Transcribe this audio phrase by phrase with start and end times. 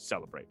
[0.00, 0.48] celebrate.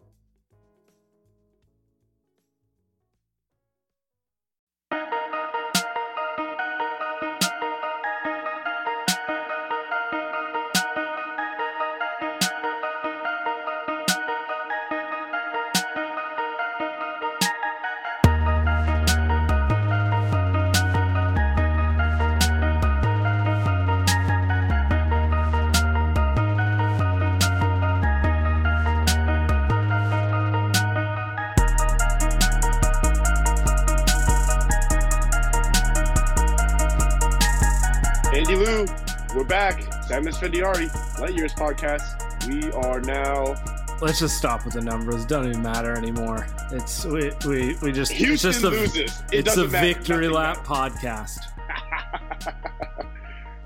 [40.23, 40.33] Back.
[40.33, 42.47] Saam Esfandiari, Light Years podcast.
[42.47, 43.55] We are now.
[44.01, 45.23] Let's just stop with the numbers.
[45.23, 46.47] It doesn't even matter anymore.
[46.71, 49.19] It's we we, we just Houston it's just a, loses.
[49.31, 49.87] It it's a matter.
[49.87, 51.39] victory Nothing lap podcast.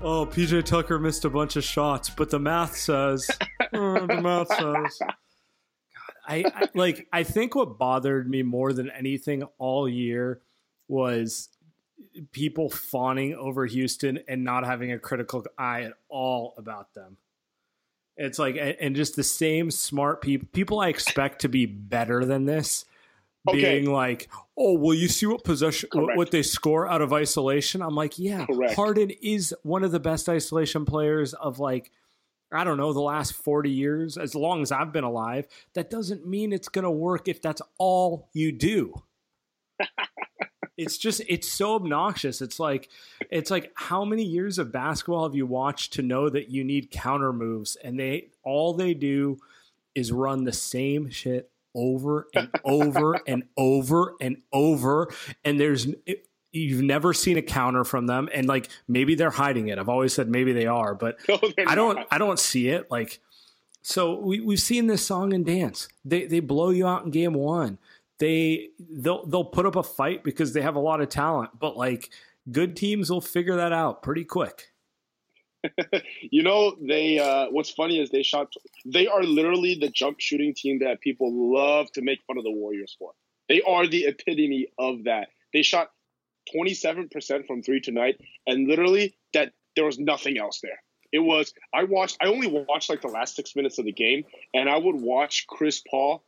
[0.02, 3.30] oh, PJ Tucker missed a bunch of shots, but the math says
[3.72, 4.98] oh, the math says.
[5.00, 5.14] God,
[6.26, 7.08] I, I like.
[7.12, 10.40] I think what bothered me more than anything all year
[10.88, 11.48] was
[12.32, 17.16] people fawning over Houston and not having a critical eye at all about them.
[18.16, 22.44] It's like, and just the same smart people, people I expect to be better than
[22.44, 22.84] this,
[23.46, 23.60] Okay.
[23.60, 27.82] being like, oh, well, you see what possession, what, what they score out of isolation.
[27.82, 28.74] I'm like, yeah, Correct.
[28.74, 31.90] Harden is one of the best isolation players of like,
[32.50, 35.46] I don't know, the last 40 years, as long as I've been alive.
[35.74, 38.94] That doesn't mean it's going to work if that's all you do
[40.76, 42.88] it's just it's so obnoxious it's like
[43.30, 46.90] it's like how many years of basketball have you watched to know that you need
[46.90, 49.38] counter moves and they all they do
[49.94, 55.08] is run the same shit over and over and over and over
[55.44, 59.68] and there's it, you've never seen a counter from them and like maybe they're hiding
[59.68, 62.06] it i've always said maybe they are but No, I don't not.
[62.10, 62.90] I don't see it.
[62.90, 63.20] Like
[63.82, 65.88] so we we've seen this song and dance.
[66.06, 67.78] They they blow you out in game one.
[68.18, 71.76] They they'll they'll put up a fight because they have a lot of talent, but
[71.76, 72.10] like
[72.50, 74.72] good teams will figure that out pretty quick.
[76.30, 77.18] You know, they.
[77.18, 78.52] Uh, what's funny is they shot.
[78.84, 82.50] They are literally the jump shooting team that people love to make fun of the
[82.50, 83.12] Warriors for.
[83.48, 85.28] They are the epitome of that.
[85.52, 85.90] They shot
[86.54, 90.82] 27% from three tonight, and literally that there was nothing else there.
[91.12, 91.52] It was.
[91.72, 92.16] I watched.
[92.20, 95.46] I only watched like the last six minutes of the game, and I would watch
[95.48, 96.24] Chris Paul.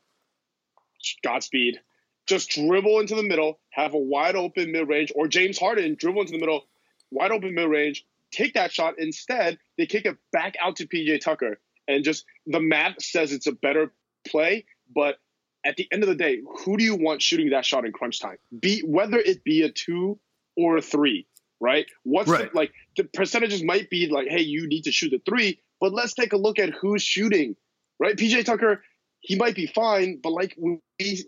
[1.23, 1.81] Godspeed.
[2.27, 6.23] Just dribble into the middle, have a wide open mid range, or James Harden dribble
[6.23, 6.67] into the middle,
[7.11, 8.95] wide open mid range, take that shot.
[8.99, 11.61] Instead, they kick it back out to PJ Tucker.
[11.89, 13.93] And just the math says it's a better
[14.27, 15.19] play, but
[15.65, 18.21] at the end of the day, who do you want shooting that shot in crunch
[18.21, 18.39] time?
[18.59, 20.19] Be whether it be a two
[20.57, 21.27] or a three,
[21.61, 21.87] right?
[22.05, 22.51] What's Right.
[22.51, 25.93] The, like the percentages might be like, hey, you need to shoot the three, but
[25.93, 27.57] let's take a look at who's shooting,
[27.99, 28.17] right?
[28.17, 28.83] PJ Tucker,
[29.27, 30.79] he might be fine, but like we,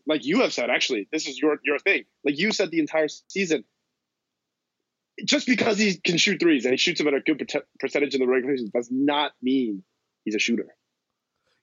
[0.06, 2.04] like you have said, actually, this is your your thing.
[2.24, 3.64] Like you said the entire season,
[5.24, 7.44] just because he can shoot threes and he shoots them at a good
[7.80, 9.82] percentage in the regular season does not mean
[10.24, 10.76] he's a shooter.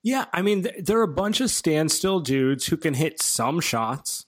[0.04, 4.26] Yeah, I mean, there are a bunch of standstill dudes who can hit some shots.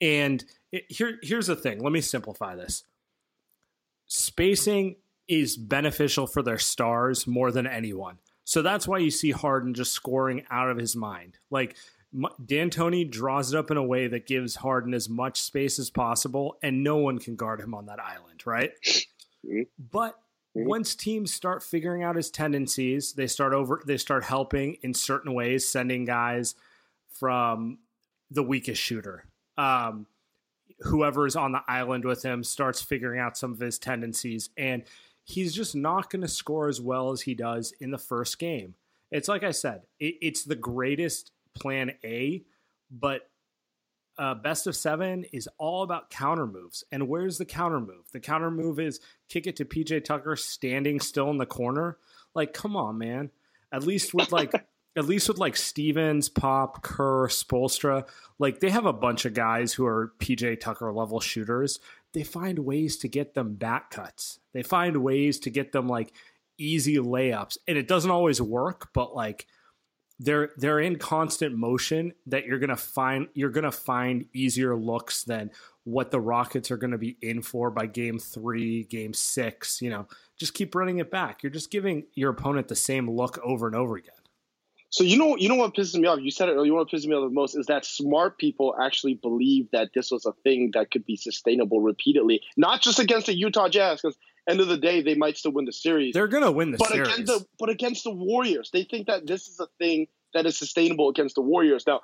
[0.00, 1.80] And it, here, here's the thing.
[1.80, 2.82] Let me simplify this.
[4.06, 4.96] Spacing
[5.28, 8.18] is beneficial for their stars more than anyone.
[8.46, 11.36] So that's why you see Harden just scoring out of his mind.
[11.50, 11.76] Like
[12.14, 16.56] D'Antoni draws it up in a way that gives Harden as much space as possible,
[16.62, 18.70] and no one can guard him on that island, right?
[19.44, 19.62] Mm-hmm.
[19.90, 20.12] But
[20.56, 20.68] mm-hmm.
[20.68, 25.34] once teams start figuring out his tendencies, they start over they start helping in certain
[25.34, 26.54] ways, sending guys
[27.10, 27.78] from
[28.30, 29.24] the weakest shooter.
[29.58, 30.06] Um,
[30.82, 34.84] whoever is on the island with him starts figuring out some of his tendencies, and
[35.26, 38.74] he's just not going to score as well as he does in the first game.
[39.10, 42.44] It's like I said, it, it's the greatest plan A,
[42.90, 43.28] but
[44.18, 46.84] uh, best of seven is all about counter moves.
[46.92, 48.04] And where's the counter move?
[48.12, 51.98] The counter move is kick it to PJ Tucker standing still in the corner.
[52.34, 53.30] Like, come on, man.
[53.72, 54.52] At least with like,
[54.96, 58.08] at least with like Stevens, Pop, Kerr, Spoelstra,
[58.38, 61.80] like they have a bunch of guys who are PJ Tucker level shooters.
[62.12, 64.38] They find ways to get them back cuts.
[64.52, 66.12] They find ways to get them like
[66.58, 67.58] easy layups.
[67.68, 69.46] And it doesn't always work, but like
[70.18, 75.50] they're they're in constant motion that you're gonna find you're gonna find easier looks than
[75.84, 79.82] what the Rockets are gonna be in for by game three, game six.
[79.82, 81.42] You know, just keep running it back.
[81.42, 84.14] You're just giving your opponent the same look over and over again.
[84.96, 86.20] So you know, you know what pisses me off.
[86.22, 86.52] You said it.
[86.52, 89.90] You know what pisses me off the most is that smart people actually believe that
[89.94, 94.00] this was a thing that could be sustainable repeatedly, not just against the Utah Jazz,
[94.00, 94.16] because
[94.48, 96.14] end of the day, they might still win the series.
[96.14, 97.08] They're going to win the but series.
[97.08, 100.56] Against the, but against the Warriors, they think that this is a thing that is
[100.56, 101.86] sustainable against the Warriors.
[101.86, 102.00] Now,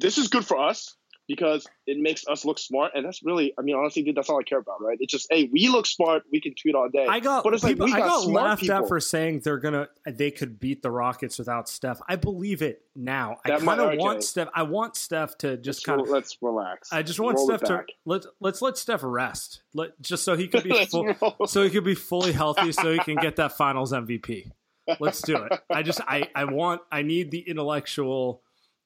[0.00, 0.96] this is good for us
[1.28, 4.40] because it makes us look smart, and that's really, I mean, honestly, dude, that's all
[4.40, 4.96] I care about, right?
[5.00, 7.06] It's just, hey, we look smart, we can tweet all day.
[7.08, 8.76] I got, but it's people, like we got, I got laughed people.
[8.76, 12.00] at for saying they're gonna, they could beat the Rockets without Steph.
[12.08, 13.36] I believe it now.
[13.44, 14.48] That I kind of want Steph.
[14.54, 16.92] I want Steph to just kind of let's relax.
[16.92, 20.48] I just want Roll Steph to let let's let Steph rest, let just so he
[20.48, 21.14] could be full,
[21.46, 24.50] so he could be fully healthy, so he can get that Finals MVP.
[24.98, 25.60] Let's do it.
[25.70, 28.42] I just, I, I want, I need the intellectual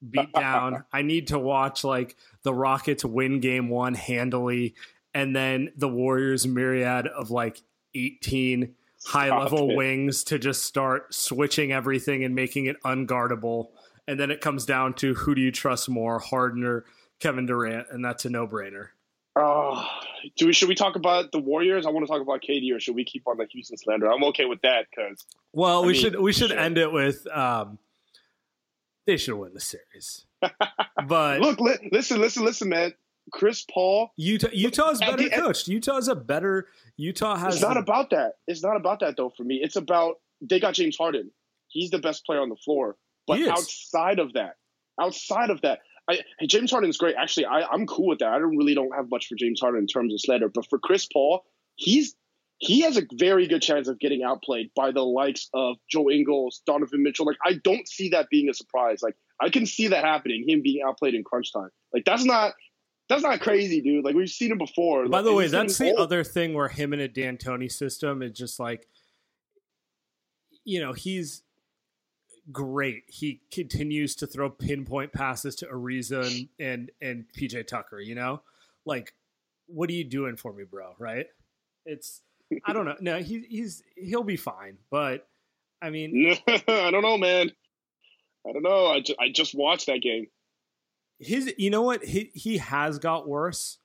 [0.09, 0.85] beat down.
[0.93, 4.75] I need to watch like the Rockets win game one handily,
[5.15, 7.61] and then the Warriors myriad of like
[7.95, 8.75] 18
[9.07, 13.69] high level wings to just start switching everything and making it unguardable.
[14.09, 16.85] And then it comes down to who do you trust more, Harden or
[17.21, 18.89] Kevin Durant, and that's a no brainer.
[19.39, 19.87] Oh,
[20.37, 21.87] do we should we talk about the Warriors?
[21.87, 24.11] I want to talk about KD, or should we keep on the Houston slander?
[24.11, 25.27] I'm okay with that because.
[25.53, 26.59] Well, I we mean, should we should sure.
[26.59, 27.79] end it with um,
[29.07, 30.27] they should win the series.
[31.09, 32.93] But look, li- listen, listen, listen, man.
[33.33, 34.11] Chris Paul.
[34.17, 35.69] Utah Utah's better the, coached.
[35.69, 36.67] Utah's a better
[36.97, 38.33] Utah has It's not a, about that.
[38.47, 39.61] It's not about that though for me.
[39.63, 41.31] It's about they got James Harden.
[41.69, 42.97] He's the best player on the floor.
[43.27, 44.57] But outside of that,
[45.01, 47.17] outside of that, I, James Harden's great.
[47.17, 48.29] Actually, I, I'm cool with that.
[48.29, 50.79] I don't really don't have much for James Harden in terms of slander, but for
[50.79, 51.45] Chris Paul,
[51.75, 52.15] he's
[52.59, 56.63] he has a very good chance of getting outplayed by the likes of Joe Ingles,
[56.67, 57.27] Donovan Mitchell.
[57.27, 59.03] Like, I don't see that being a surprise.
[59.03, 61.71] Like, I can see that happening, him being outplayed in crunch time.
[61.93, 62.55] Like, that's not
[63.09, 64.05] that's not crazy, dude.
[64.05, 65.09] Like, we've seen him before.
[65.09, 66.01] By like, the way, that's the old.
[66.01, 68.89] other thing where him in a D'Antoni system is just like,
[70.65, 71.43] you know, he's
[72.51, 73.05] great.
[73.09, 78.01] He continues to throw pinpoint passes to Ariza and, and and PJ Tucker.
[78.01, 78.43] You know,
[78.87, 79.13] like,
[79.67, 80.95] what are you doing for me, bro?
[80.99, 81.27] Right?
[81.85, 82.23] It's
[82.65, 82.97] I don't know.
[83.01, 84.79] No, he, he's he'll be fine.
[84.91, 85.27] But
[85.83, 87.51] I mean, I don't know, man.
[88.47, 88.87] I don't know.
[88.87, 90.29] I just, I just watched that game.
[91.19, 92.05] His, you know what?
[92.05, 93.79] He he has got worse,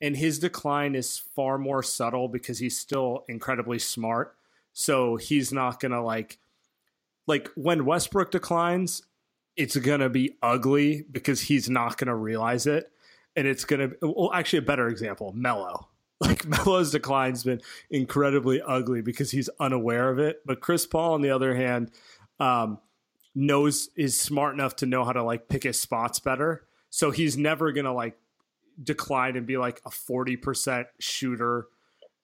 [0.00, 4.36] and his decline is far more subtle because he's still incredibly smart.
[4.72, 6.38] So he's not gonna like,
[7.26, 9.02] like when Westbrook declines,
[9.56, 12.90] it's gonna be ugly because he's not gonna realize it,
[13.36, 13.90] and it's gonna.
[14.00, 15.88] Well, actually, a better example, Melo
[16.20, 17.60] like Melo's decline's been
[17.90, 20.40] incredibly ugly because he's unaware of it.
[20.44, 21.92] But Chris Paul, on the other hand,
[22.40, 22.78] um,
[23.36, 26.66] knows is smart enough to know how to like pick his spots better.
[26.90, 28.18] So he's never gonna like
[28.82, 31.66] decline and be like a forty percent shooter.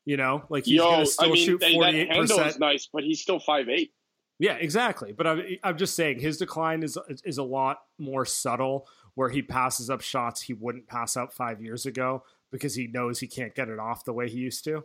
[0.05, 2.59] You know, like he's Yo, gonna still I mean, shoot forty eight percent.
[2.59, 3.93] Nice, but he's still five eight.
[4.41, 5.13] Yeah, exactly.
[5.13, 9.41] But I'm, I'm just saying his decline is is a lot more subtle, where he
[9.41, 12.25] passes up shots he wouldn't pass up five years ago
[12.55, 14.85] because he knows he can't get it off the way he used to.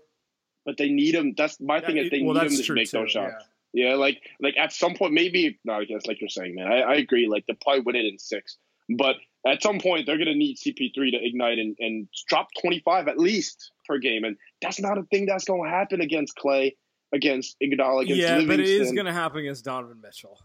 [0.65, 1.35] But they need him.
[1.37, 1.97] That's my thing.
[1.97, 3.45] Is they well, need him to make too, those shots.
[3.73, 3.89] Yeah.
[3.89, 3.95] yeah.
[3.95, 5.59] like like at some point, maybe.
[5.63, 6.65] No, I guess like you're saying, man.
[6.65, 7.27] I, I agree.
[7.29, 8.57] Like they'll probably win it in six.
[8.97, 13.07] But at some point they're going to need CP3 to ignite and, and drop 25
[13.07, 16.75] at least per game, and that's not a thing that's going to happen against Clay,
[17.13, 18.47] against Iguodala, against yeah, Livingston.
[18.47, 20.39] but it is going to happen against Donovan Mitchell,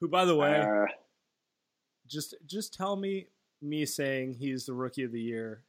[0.00, 0.86] who, by the way, Uh,
[2.08, 3.26] just just tell me
[3.60, 5.62] me saying he's the rookie of the year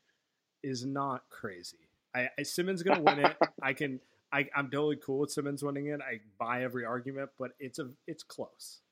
[0.63, 1.77] is not crazy.
[2.15, 3.35] I, I Simmons going to win it.
[3.61, 3.99] I can.
[4.31, 6.01] I, I'm totally cool with Simmons winning it.
[6.01, 8.82] I buy every argument, but it's a it's close.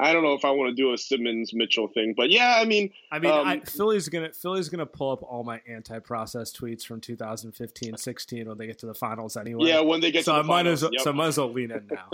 [0.00, 2.64] I don't know if I want to do a Simmons Mitchell thing, but yeah, I
[2.64, 6.84] mean, I mean, Um, I, Philly's gonna Philly's gonna pull up all my anti-process tweets
[6.84, 9.68] from 2015-16 when they get to the finals anyway.
[9.68, 11.02] yeah, when they get so to I the might finals, as well, yep.
[11.02, 12.08] so I might as well lean in now.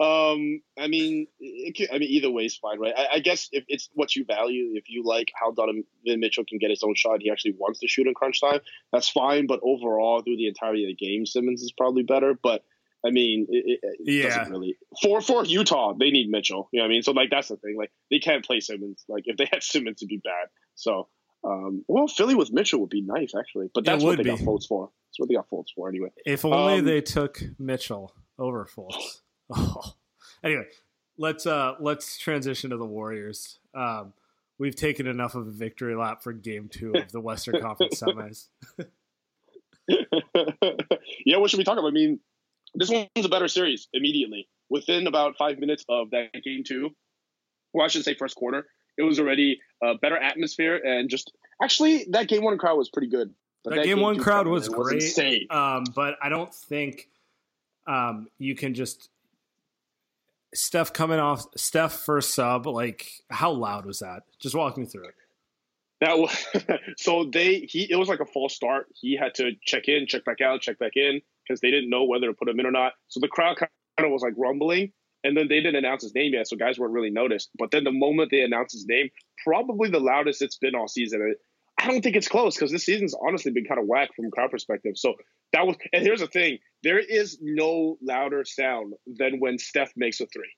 [0.32, 2.94] um, I mean, it could, I mean, either way is fine, right?
[2.96, 6.58] I, I guess if it's what you value, if you like how Donovan Mitchell can
[6.58, 8.60] get his own shot, he actually wants to shoot in crunch time.
[8.92, 12.36] That's fine, but overall, through the entirety of the game, Simmons is probably better.
[12.42, 12.64] But
[13.04, 14.38] I mean, it, it, Yeah.
[14.38, 16.68] doesn't really for for Utah, they need Mitchell.
[16.72, 17.02] You know what I mean?
[17.02, 17.76] So like that's the thing.
[17.76, 19.04] Like they can't play Simmons.
[19.08, 20.48] Like if they had Simmons, it'd be bad.
[20.74, 21.08] So.
[21.42, 24.44] Um, well, Philly with Mitchell would be nice, actually, but that's what they got be.
[24.44, 24.90] Fultz for.
[25.08, 26.10] That's what they got Fultz for, anyway.
[26.26, 29.20] If only Um, they took Mitchell over Fultz.
[29.50, 29.94] Oh.
[30.44, 30.66] Anyway,
[31.16, 33.58] let's uh let's transition to the Warriors.
[33.74, 34.12] Um,
[34.58, 38.48] we've taken enough of a victory lap for Game Two of the Western Conference Semis.
[41.24, 41.88] yeah, what should we talk about?
[41.88, 42.20] I mean,
[42.74, 44.48] this one's a better series immediately.
[44.68, 46.90] Within about five minutes of that game two,
[47.72, 52.06] well, I should say first quarter, it was already a better atmosphere and just actually
[52.10, 53.34] that game one crowd was pretty good.
[53.64, 55.02] But That game one crowd was man, great.
[55.02, 55.46] insane.
[55.50, 57.08] Um, but I don't think
[57.86, 59.10] um, you can just
[60.54, 62.66] Steph coming off Steph first sub.
[62.66, 64.22] Like, how loud was that?
[64.40, 65.14] Just walk me through it.
[66.00, 66.46] That was
[66.96, 68.86] so they he it was like a false start.
[68.94, 72.04] He had to check in, check back out, check back in because they didn't know
[72.04, 72.92] whether to put him in or not.
[73.08, 74.92] So the crowd kind of was like rumbling,
[75.24, 77.50] and then they didn't announce his name yet, so guys weren't really noticed.
[77.58, 79.08] But then the moment they announced his name,
[79.44, 81.34] probably the loudest it's been all season.
[81.80, 84.50] I don't think it's close because this season's honestly been kind of whack from crowd
[84.52, 84.92] perspective.
[84.96, 85.14] So
[85.52, 90.20] that was, and here's the thing: there is no louder sound than when Steph makes
[90.20, 90.52] a three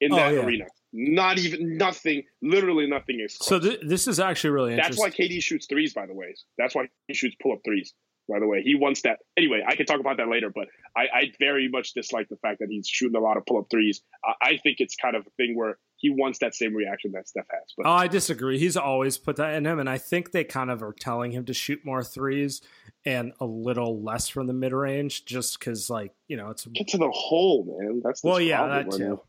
[0.00, 0.40] in Oh, that yeah.
[0.44, 0.64] arena.
[0.92, 3.36] Not even nothing, literally nothing is.
[3.36, 3.48] Close.
[3.48, 5.10] So th- this is actually really That's why.
[5.10, 6.34] KD shoots threes, by the way.
[6.58, 7.94] That's why he shoots pull up threes,
[8.28, 8.62] by the way.
[8.62, 9.18] He wants that.
[9.36, 12.60] Anyway, I can talk about that later, but I, I very much dislike the fact
[12.60, 14.02] that he's shooting a lot of pull up threes.
[14.24, 17.28] I, I think it's kind of a thing where he wants that same reaction that
[17.28, 17.62] Steph has.
[17.76, 18.58] But Oh, I disagree.
[18.58, 21.44] He's always put that in him, and I think they kind of are telling him
[21.46, 22.60] to shoot more threes
[23.04, 26.88] and a little less from the mid range, just because, like, you know, it's get
[26.88, 28.02] to the hole, man.
[28.04, 29.20] That's the well, yeah, problem that right too.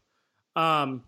[0.55, 0.83] now.
[0.83, 1.03] Um,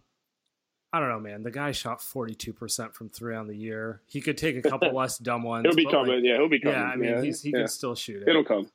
[0.95, 1.43] I don't know, man.
[1.43, 3.99] The guy shot forty two percent from three on the year.
[4.07, 5.65] He could take a couple less dumb ones.
[5.65, 6.15] He'll be coming.
[6.15, 6.77] like, yeah, he'll be coming.
[6.77, 7.57] yeah, I mean, yeah, he's, he yeah.
[7.59, 8.29] can still shoot it.
[8.29, 8.71] It'll come.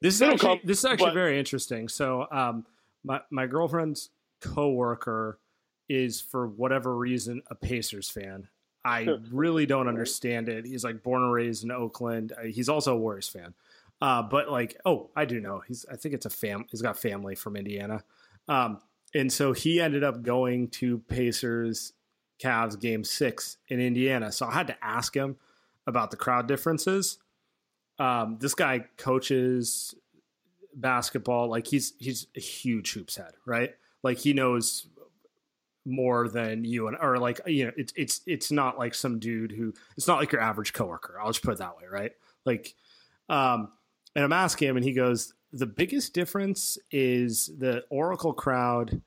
[0.00, 1.88] This is It'll actually come, this is actually but- very interesting.
[1.88, 2.64] So, um,
[3.02, 5.40] my my girlfriend's coworker
[5.88, 8.46] is for whatever reason a Pacers fan.
[8.84, 10.64] I really don't understand it.
[10.64, 12.32] He's like born and raised in Oakland.
[12.32, 13.54] Uh, He's also a Warriors fan.
[14.00, 15.62] Uh, but like, oh, I do know.
[15.66, 16.64] He's I think it's a fam.
[16.70, 18.04] He's got family from Indiana.
[18.48, 18.80] Um,
[19.14, 21.92] and so he ended up going to Pacers
[22.42, 24.32] Cavs game six in Indiana.
[24.32, 25.36] So I had to ask him
[25.86, 27.18] about the crowd differences.
[27.98, 29.94] Um, this guy coaches
[30.74, 31.48] basketball.
[31.48, 33.74] Like he's he's a huge hoops head, right?
[34.02, 34.86] Like he knows
[35.86, 39.50] more than you and or like you know it's it's it's not like some dude
[39.50, 41.18] who it's not like your average coworker.
[41.20, 42.12] I'll just put it that way, right?
[42.44, 42.74] Like,
[43.28, 43.70] um,
[44.14, 49.02] and I'm asking him, and he goes, the biggest difference is the Oracle crowd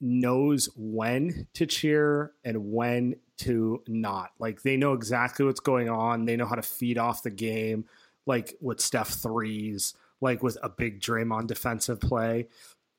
[0.00, 4.32] knows when to cheer and when to not.
[4.38, 6.24] Like they know exactly what's going on.
[6.24, 7.86] They know how to feed off the game,
[8.26, 12.48] like with Steph threes, like with a big Draymond defensive play.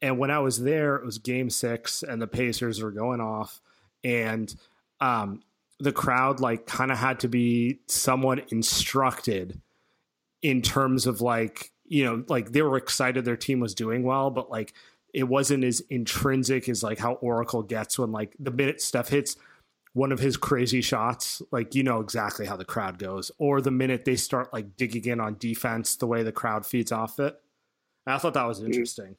[0.01, 3.61] And when I was there, it was game six and the Pacers were going off.
[4.03, 4.53] And
[4.99, 5.43] um,
[5.79, 9.61] the crowd like kind of had to be somewhat instructed
[10.41, 14.31] in terms of like, you know, like they were excited their team was doing well,
[14.31, 14.73] but like
[15.13, 19.35] it wasn't as intrinsic as like how Oracle gets when like the minute Steph hits
[19.93, 23.31] one of his crazy shots, like you know exactly how the crowd goes.
[23.37, 26.91] Or the minute they start like digging in on defense, the way the crowd feeds
[26.91, 27.39] off it.
[28.07, 29.15] I thought that was interesting.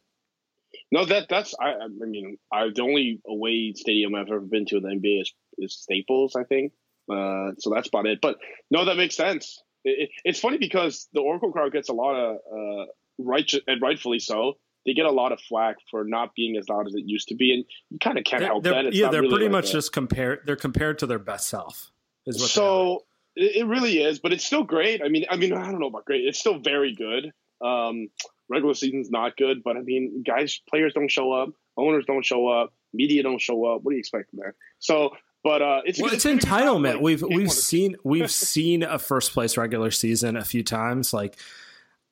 [0.90, 4.78] No, that that's I, I mean I the only away stadium I've ever been to
[4.78, 6.72] in the NBA is, is Staples, I think.
[7.08, 8.18] Uh, so that's about it.
[8.20, 8.38] But
[8.68, 9.62] no, that makes sense.
[9.84, 12.84] It, it, it's funny because the Oracle crowd gets a lot of uh,
[13.18, 14.54] right and rightfully so.
[14.86, 17.34] They get a lot of flack for not being as loud as it used to
[17.34, 18.86] be, and you kind of can't They're, help they're- that.
[18.86, 20.40] It's yeah, they're really pretty like much a- just compared.
[20.46, 21.90] They're compared to their best self.
[22.26, 23.04] Is what so
[23.36, 25.02] it, it really is, but it's still great.
[25.02, 26.24] I mean, I mean, I don't know about great.
[26.24, 27.32] It's still very good.
[27.64, 28.08] Um,
[28.48, 32.48] regular season's not good, but I mean, guys, players don't show up, owners don't show
[32.48, 33.82] up, media don't show up.
[33.82, 34.52] What do you expect, man?
[34.78, 35.10] So
[35.44, 36.94] But uh, it's well, it's, it's entitlement.
[36.94, 41.12] Like, we've we've seen we've seen a first place regular season a few times.
[41.12, 41.36] Like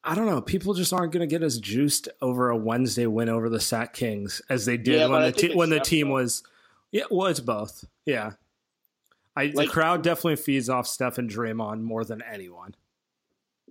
[0.05, 3.31] I don't know, people just aren't going to get as juiced over a Wednesday win
[3.31, 6.15] over the Sac Kings as they did yeah, when the te- when the team though.
[6.15, 6.43] was.
[6.91, 7.87] Yeah, well, it's both.
[8.05, 8.33] Yeah,
[9.35, 12.75] I, like, the crowd definitely feeds off Steph and Draymond more than anyone.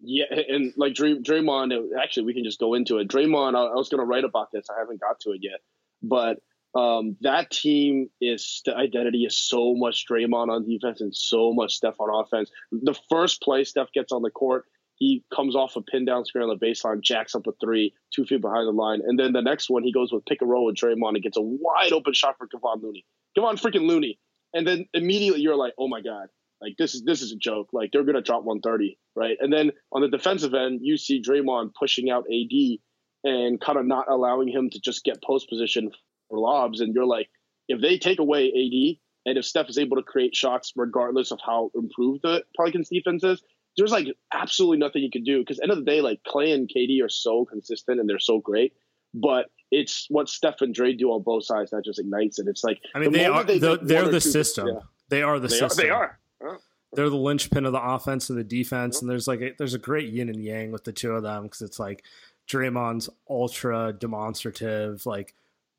[0.02, 3.08] Yeah, and like Dray, Draymond, actually, we can just go into it.
[3.08, 4.66] Draymond, I, I was going to write about this.
[4.76, 5.60] I haven't got to it yet,
[6.02, 6.42] but
[6.74, 11.76] um, that team is the identity is so much Draymond on defense and so much
[11.76, 12.50] Steph on offense.
[12.72, 16.44] The first play Steph gets on the court, he comes off a pin down screen
[16.44, 19.42] on the baseline, jacks up a three, two feet behind the line, and then the
[19.42, 22.14] next one he goes with pick and roll with Draymond and gets a wide open
[22.14, 23.04] shot for Kevon Looney.
[23.38, 24.20] Kevon freaking Looney,
[24.54, 26.28] and then immediately you're like, oh my god,
[26.62, 27.70] like this is this is a joke.
[27.74, 29.38] Like they're gonna drop 130, right?
[29.42, 32.78] And then on the defensive end, you see Draymond pushing out AD
[33.24, 35.92] and kind of not allowing him to just get post position
[36.32, 36.82] for lobs.
[36.82, 37.30] And you're like,
[37.68, 38.98] if they take away AD
[39.30, 43.24] and if Steph is able to create shots regardless of how improved the Pelicans defense
[43.24, 43.44] is,
[43.78, 46.68] there's like absolutely nothing you can do because end of the day, like Clay and
[46.68, 48.74] KD are so consistent and they're so great,
[49.14, 52.48] but it's what Steph and Dre do on both sides that just ignites it.
[52.48, 54.68] It's like I mean the they are they the, they're the system.
[54.68, 54.80] Yeah.
[55.10, 55.86] They are the they system.
[55.86, 56.60] Are, they are.
[56.94, 59.80] They're the linchpin of the offense and the defense, and there's like a, there's a
[59.80, 62.04] great yin and yang with the two of them because it's like
[62.50, 65.34] Draymond's ultra demonstrative, like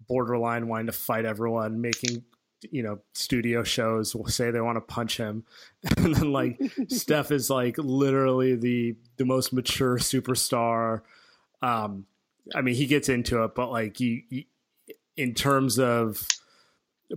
[0.09, 2.25] borderline wanting to fight everyone, making
[2.71, 5.43] you know studio shows will say they want to punch him
[5.97, 11.01] and then like steph is like literally the the most mature superstar
[11.61, 12.07] um
[12.55, 14.47] i mean he gets into it but like you, he
[15.17, 16.25] in terms of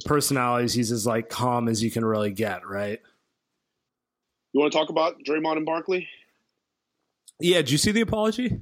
[0.04, 3.02] personalities he's as like calm as you can really get right
[4.56, 6.08] you want to talk about Draymond and Barkley?
[7.42, 8.58] Yeah, did you see the apology?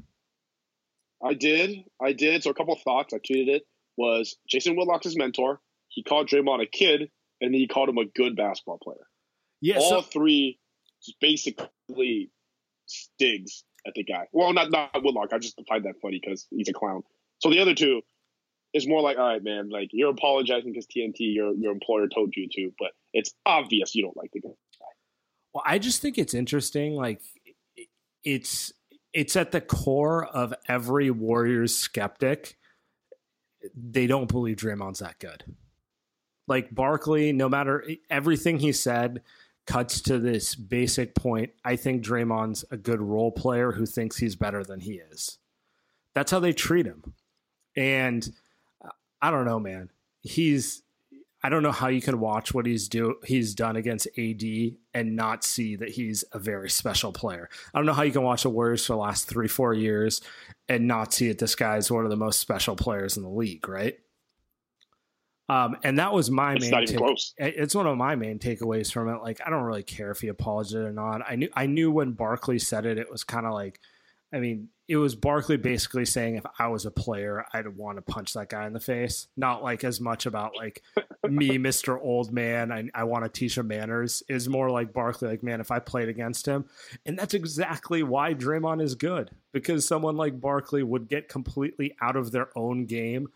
[1.23, 1.83] I did.
[2.01, 2.41] I did.
[2.41, 3.13] So a couple thoughts.
[3.13, 3.67] I tweeted it.
[3.97, 5.59] Was Jason Whitlock's his mentor.
[5.89, 7.01] He called Draymond a kid,
[7.41, 9.05] and then he called him a good basketball player.
[9.61, 10.59] Yeah, all so- three
[11.03, 12.31] just basically
[12.85, 14.27] stigs at the guy.
[14.31, 15.33] Well, not not Whitlock.
[15.33, 17.03] I just find that funny because he's a clown.
[17.39, 18.01] So the other two
[18.73, 22.33] is more like, all right, man, like you're apologizing because TNT, your your employer told
[22.35, 24.49] you to, but it's obvious you don't like the guy.
[25.53, 26.93] Well, I just think it's interesting.
[26.95, 27.21] Like,
[28.23, 28.73] it's
[29.13, 32.57] it's at the core of every Warriors skeptic.
[33.75, 35.43] They don't believe Draymond's that good.
[36.47, 39.21] Like Barkley, no matter everything he said,
[39.65, 41.51] cuts to this basic point.
[41.63, 45.37] I think Draymond's a good role player who thinks he's better than he is.
[46.13, 47.13] That's how they treat him.
[47.75, 48.29] And
[48.83, 48.89] uh,
[49.21, 49.89] I don't know, man.
[50.21, 50.83] He's
[51.43, 54.43] I don't know how you can watch what he's do he's done against AD
[54.93, 57.49] and not see that he's a very special player.
[57.73, 60.21] I don't know how you can watch the Warriors for the last three, four years
[60.69, 63.29] and not see that this guy is one of the most special players in the
[63.29, 63.97] league, right?
[65.49, 66.85] Um, and that was my it's main.
[66.85, 66.99] Take-
[67.37, 69.21] it's one of my main takeaways from it.
[69.21, 71.21] Like, I don't really care if he apologized or not.
[71.27, 73.79] I knew I knew when Barkley said it, it was kind of like,
[74.31, 78.01] I mean, it was Barkley basically saying if I was a player, I'd want to
[78.01, 79.27] punch that guy in the face.
[79.37, 80.81] Not like as much about like
[81.27, 81.97] me, Mr.
[82.01, 84.23] Old Man, I, I want to teach him manners.
[84.27, 86.65] Is more like Barkley, like, man, if I played against him.
[87.05, 89.31] And that's exactly why Draymond is good.
[89.53, 93.29] Because someone like Barkley would get completely out of their own game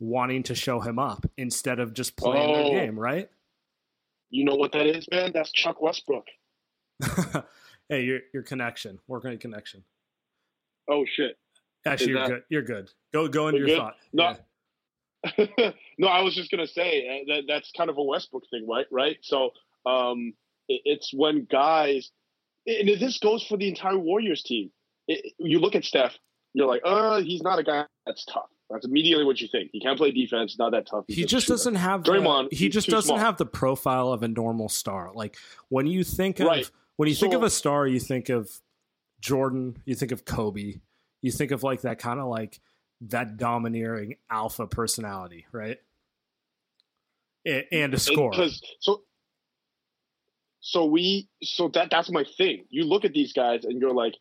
[0.00, 3.28] wanting to show him up instead of just playing oh, their game, right?
[4.30, 5.32] You know what that is, man?
[5.34, 6.28] That's Chuck Westbrook.
[7.88, 9.00] hey, your your connection.
[9.06, 9.84] Working on connection.
[10.88, 11.36] Oh shit.
[11.86, 12.42] Actually, you're that, good.
[12.48, 12.90] You're good.
[13.12, 13.78] Go go into your good?
[13.78, 13.96] thought.
[14.12, 14.24] No.
[14.24, 14.36] Yeah.
[15.98, 18.86] no, I was just gonna say uh, that that's kind of a Westbrook thing, right?
[18.90, 19.16] Right.
[19.22, 19.50] So
[19.86, 20.34] um,
[20.68, 22.10] it, it's when guys,
[22.66, 24.70] and this goes for the entire Warriors team.
[25.06, 26.14] It, you look at Steph,
[26.54, 28.48] you're like, uh, he's not a guy that's tough.
[28.70, 29.70] That's immediately what you think.
[29.72, 31.04] He can't play defense, not that tough.
[31.06, 32.50] He's he just doesn't have Draymond.
[32.50, 33.18] The, he just doesn't small.
[33.18, 35.12] have the profile of a normal star.
[35.14, 35.36] Like
[35.68, 36.70] when you think of right.
[36.96, 38.50] when you so, think of a star, you think of
[39.24, 40.80] Jordan, you think of Kobe,
[41.22, 42.60] you think of like that kind of like
[43.00, 45.78] that domineering alpha personality, right?
[47.46, 48.34] And, a score.
[48.80, 49.02] So
[50.60, 52.66] so we so that that's my thing.
[52.68, 54.14] You look at these guys and you're like,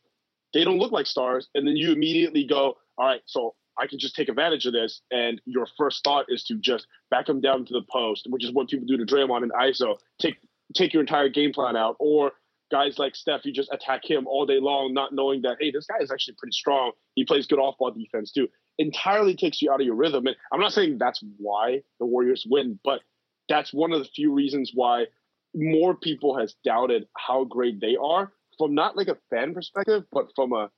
[0.53, 3.99] they don't look like stars, and then you immediately go, all right, so I can
[3.99, 5.01] just take advantage of this.
[5.11, 8.53] And your first thought is to just back them down to the post, which is
[8.53, 9.97] what people do to Draymond and ISO.
[10.21, 10.37] Take
[10.73, 12.31] take your entire game plan out, or
[12.73, 15.85] guys like Steph, you just attack him all day long, not knowing that, hey, this
[15.85, 16.91] guy is actually pretty strong.
[17.13, 18.47] He plays good off ball defense too.
[18.79, 20.25] Entirely takes you out of your rhythm.
[20.25, 23.01] And I'm not saying that's why the Warriors win, but
[23.47, 25.05] that's one of the few reasons why
[25.53, 30.29] more people has doubted how great they are from not like a fan perspective, but
[30.35, 30.71] from a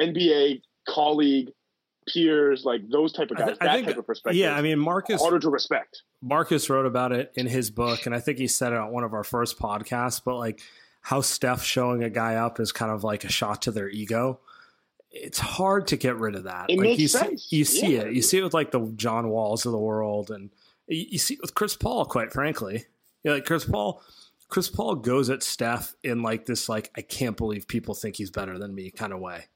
[0.00, 1.50] NBA colleague,
[2.08, 4.38] peers, like those type of guys, I that think, type of perspective.
[4.38, 6.02] Yeah, I mean Marcus harder to respect.
[6.22, 9.04] Marcus wrote about it in his book, and I think he said it on one
[9.04, 10.22] of our first podcasts.
[10.24, 10.60] But like
[11.04, 14.40] how Steph showing a guy up is kind of like a shot to their ego.
[15.10, 16.70] It's hard to get rid of that.
[16.70, 17.44] It like makes you sense.
[17.44, 18.02] see, you see Yeah.
[18.04, 18.14] it.
[18.14, 20.48] You see it with like the John Walls of the world, and
[20.88, 22.06] you, you see it with Chris Paul.
[22.06, 22.86] Quite frankly,
[23.22, 24.02] yeah, like Chris Paul.
[24.48, 28.30] Chris Paul goes at Steph in like this, like I can't believe people think he's
[28.30, 29.46] better than me kind of way,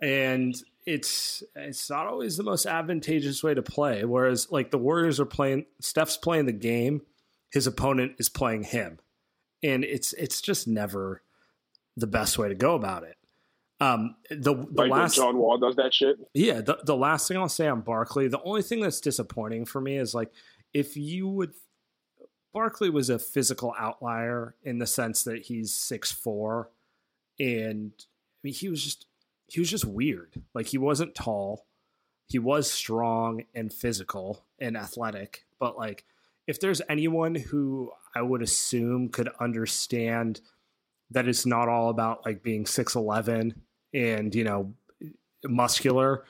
[0.00, 0.54] and
[0.86, 4.04] it's it's not always the most advantageous way to play.
[4.04, 7.02] Whereas like the Warriors are playing, Steph's playing the game,
[7.50, 8.98] his opponent is playing him,
[9.64, 11.22] and it's it's just never
[11.96, 13.16] the best way to go about it.
[13.80, 16.16] Um, the the Like last John Wall does that shit.
[16.32, 19.80] yeah, the, the last thing I'll say on Barkley, the only thing that's disappointing for
[19.80, 20.30] me is like
[20.72, 21.54] if you would
[22.52, 26.70] Barkley was a physical outlier in the sense that he's six four
[27.40, 29.06] and I mean he was just
[29.48, 30.40] he was just weird.
[30.54, 31.66] Like he wasn't tall.
[32.28, 36.04] He was strong and physical and athletic, but like
[36.46, 40.40] if there's anyone who I would assume could understand
[41.10, 43.54] that it's not all about like being 6'11
[43.92, 44.74] and, you know,
[45.44, 46.24] muscular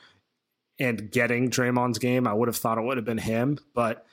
[0.79, 3.59] and getting Draymond's game, I would have thought it would have been him.
[3.73, 4.05] But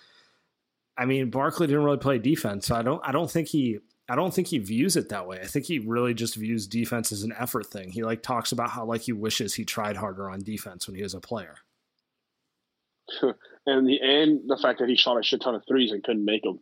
[0.96, 4.14] I mean, Barkley didn't really play defense, so I don't I don't think he I
[4.14, 5.40] don't think he views it that way.
[5.40, 7.90] I think he really just views defense as an effort thing.
[7.90, 11.02] He like talks about how like he wishes he tried harder on defense when he
[11.02, 11.56] was a player.
[13.66, 16.24] and the and the fact that he shot a shit ton of threes and couldn't
[16.24, 16.60] make them.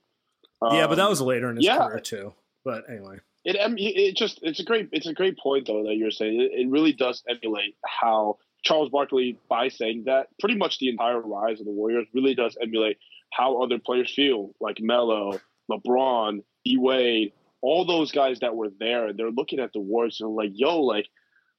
[0.63, 1.87] Yeah, but that Um, was later in his yeah.
[1.87, 2.35] career too.
[2.65, 6.11] But anyway, It it just it's a great it's a great point though that you're
[6.11, 6.41] saying.
[6.41, 11.21] It, it really does emulate how Charles Barkley by saying that pretty much the entire
[11.21, 12.99] rise of the Warriors really does emulate
[13.33, 19.07] how other players feel like Melo, LeBron, D Wade, all those guys that were there
[19.09, 21.09] and they're looking at the Warriors and like, yo, like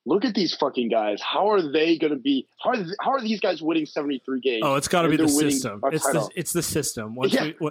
[0.06, 1.22] look at these fucking guys.
[1.22, 2.48] How are they going to be?
[2.60, 4.62] How are, how are these guys winning seventy three games?
[4.66, 5.82] oh, it's got to be the system.
[5.92, 7.16] It's the it's the system.
[7.22, 7.52] Once Yeah.
[7.60, 7.70] we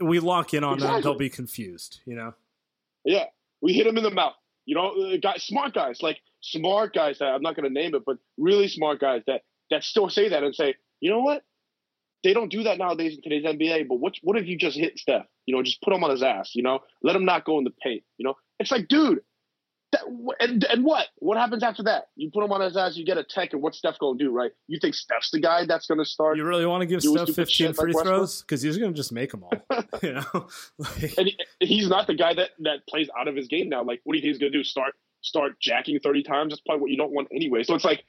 [0.00, 2.00] we lock in on them, they'll be confused.
[2.06, 2.34] You know.
[3.04, 3.24] Yeah,
[3.60, 4.34] we hit him in the mouth.
[4.64, 7.94] You know, uh, guys, smart guys, like smart guys that I'm not going to name
[7.94, 11.44] it, but really smart guys that that still say that and say, you know what?
[12.24, 13.86] They don't do that nowadays in today's NBA.
[13.86, 15.26] But what what if you just hit Steph?
[15.44, 16.50] You know, just put him on his ass.
[16.54, 18.02] You know, let him not go in the paint.
[18.18, 19.20] You know, it's like, dude.
[20.40, 21.06] And, and what?
[21.18, 22.08] What happens after that?
[22.16, 24.24] You put him on his ass, you get a tech, and what's Steph going to
[24.24, 24.50] do, right?
[24.68, 26.36] You think Steph's the guy that's going to start?
[26.36, 28.96] You really want to give Steph 15 shit like free throws because he's going to
[28.96, 29.52] just make them all.
[30.02, 30.46] you know,
[30.78, 33.82] like, and he- he's not the guy that that plays out of his game now.
[33.82, 34.64] Like, what do you think he's going to do?
[34.64, 36.52] Start start jacking thirty times?
[36.52, 37.62] That's probably what you don't want anyway.
[37.62, 38.04] So it's like,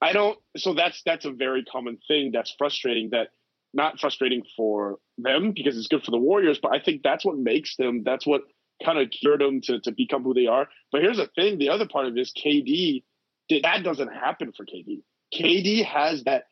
[0.00, 0.38] I don't.
[0.56, 2.30] So that's that's a very common thing.
[2.32, 3.10] That's frustrating.
[3.10, 3.28] That
[3.72, 7.38] not frustrating for them because it's good for the Warriors, but I think that's what
[7.38, 8.02] makes them.
[8.04, 8.42] That's what
[8.84, 10.68] kind of cured them to to become who they are.
[10.92, 13.02] But here's the thing: the other part of this, KD,
[13.62, 15.02] that doesn't happen for KD.
[15.34, 16.44] KD has that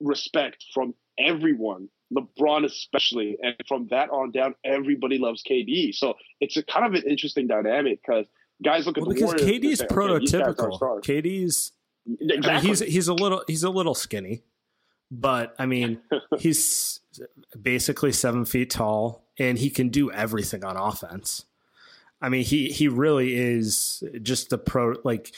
[0.00, 5.94] respect from everyone, LeBron especially, and from that on down, everybody loves KD.
[5.94, 8.26] So it's a kind of an interesting dynamic because
[8.64, 9.42] guys look at well, the because Warriors.
[9.42, 10.76] KD's say, okay, these guys prototypical.
[10.76, 11.04] stars.
[11.04, 11.72] KD's
[12.06, 12.68] I mean, Exactly.
[12.68, 14.42] he's he's a little he's a little skinny,
[15.10, 16.00] but I mean
[16.38, 17.00] he's
[17.60, 21.44] basically seven feet tall and he can do everything on offense.
[22.22, 25.34] I mean he he really is just the pro like.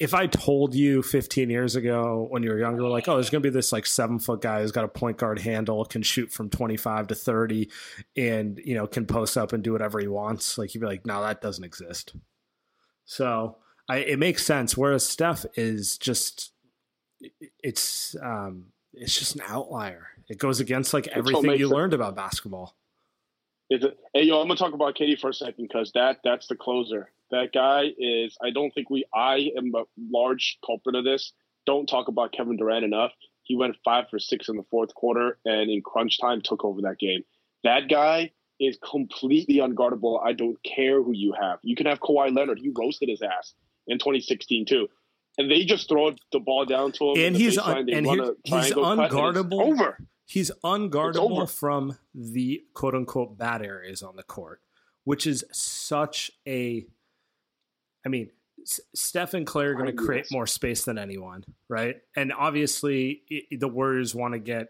[0.00, 3.40] If I told you 15 years ago when you were younger, like, oh, there's going
[3.40, 6.32] to be this like seven foot guy who's got a point guard handle, can shoot
[6.32, 7.70] from 25 to 30,
[8.16, 11.06] and you know can post up and do whatever he wants, like you'd be like,
[11.06, 12.16] no, that doesn't exist.
[13.04, 14.76] So I, it makes sense.
[14.76, 16.52] Whereas Steph is just,
[17.62, 20.08] it's um, it's just an outlier.
[20.28, 22.74] It goes against like everything you it- learned about basketball.
[23.72, 26.46] Is it, hey, yo, I'm gonna talk about KD for a second because that that's
[26.46, 27.10] the closer.
[27.30, 28.36] That guy is.
[28.42, 29.06] I don't think we.
[29.14, 31.32] I am a large culprit of this.
[31.64, 33.12] Don't talk about Kevin Durant enough.
[33.44, 36.82] He went five for six in the fourth quarter, and in crunch time took over
[36.82, 37.22] that game.
[37.64, 40.20] That guy is completely unguardable.
[40.22, 41.58] I don't care who you have.
[41.62, 42.58] You can have Kawhi Leonard.
[42.58, 43.54] He roasted his ass
[43.86, 44.88] in 2016 too.
[45.38, 47.26] And they just throw the ball down to him.
[47.26, 49.62] And he's un- and a he's triangle and it's unguardable.
[49.62, 49.98] Over.
[50.32, 54.62] He's unguardable from the quote unquote bad areas on the court,
[55.04, 56.86] which is such a.
[58.06, 58.30] I mean,
[58.62, 61.96] S- Steph and Clay are going to create more space than anyone, right?
[62.16, 64.68] And obviously, i the Warriors want to get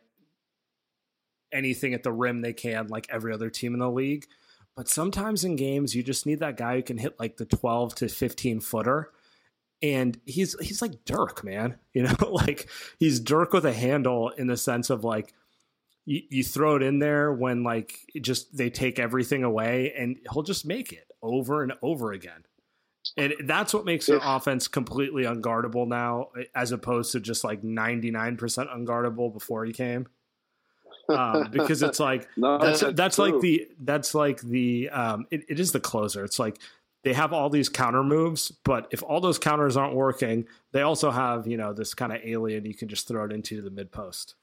[1.53, 4.27] anything at the rim they can, like every other team in the league.
[4.75, 7.95] But sometimes in games, you just need that guy who can hit like the 12
[7.95, 9.13] to 15 footer.
[9.81, 11.79] And he's he's like Dirk, man.
[11.95, 15.33] You know, like he's Dirk with a handle in the sense of like
[16.05, 20.43] you, you throw it in there when like just they take everything away and he'll
[20.43, 22.45] just make it over and over again.
[23.17, 28.39] And that's what makes their offense completely unguardable now, as opposed to just like 99%
[28.39, 30.07] unguardable before he came.
[31.09, 35.45] Um, because it's like no, that's that's, that's like the that's like the um, it,
[35.49, 36.25] it is the closer.
[36.25, 36.59] It's like
[37.03, 41.11] they have all these counter moves, but if all those counters aren't working, they also
[41.11, 43.91] have you know this kind of alien you can just throw it into the mid
[43.91, 44.37] post.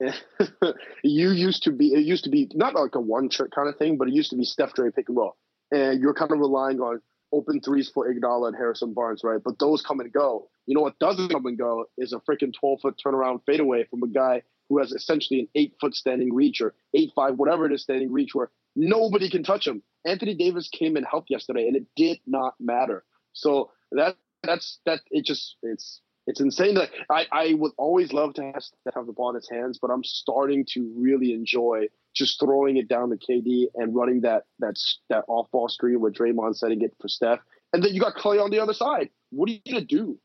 [1.02, 3.76] you used to be it used to be not like a one trick kind of
[3.76, 5.36] thing, but it used to be Steph Dre pick and roll,
[5.70, 7.00] and you're kind of relying on
[7.32, 9.40] open threes for Iguodala and Harrison Barnes, right?
[9.42, 10.48] But those come and go.
[10.66, 14.02] You know what doesn't come and go is a freaking 12 foot turnaround fadeaway from
[14.02, 17.72] a guy who has essentially an eight foot standing reach or eight five whatever it
[17.72, 19.82] is standing reach where nobody can touch him.
[20.06, 23.04] Anthony Davis came and helped yesterday, and it did not matter.
[23.32, 28.34] So that that's that it just it's it's insane that I, I would always love
[28.34, 31.88] to have, to have the ball in his hands, but I'm starting to really enjoy
[32.14, 34.76] just throwing it down to KD and running that that
[35.10, 37.40] that off ball screen with Draymond setting it for Steph,
[37.72, 39.10] and then you got Clay on the other side.
[39.30, 40.18] What are you gonna do?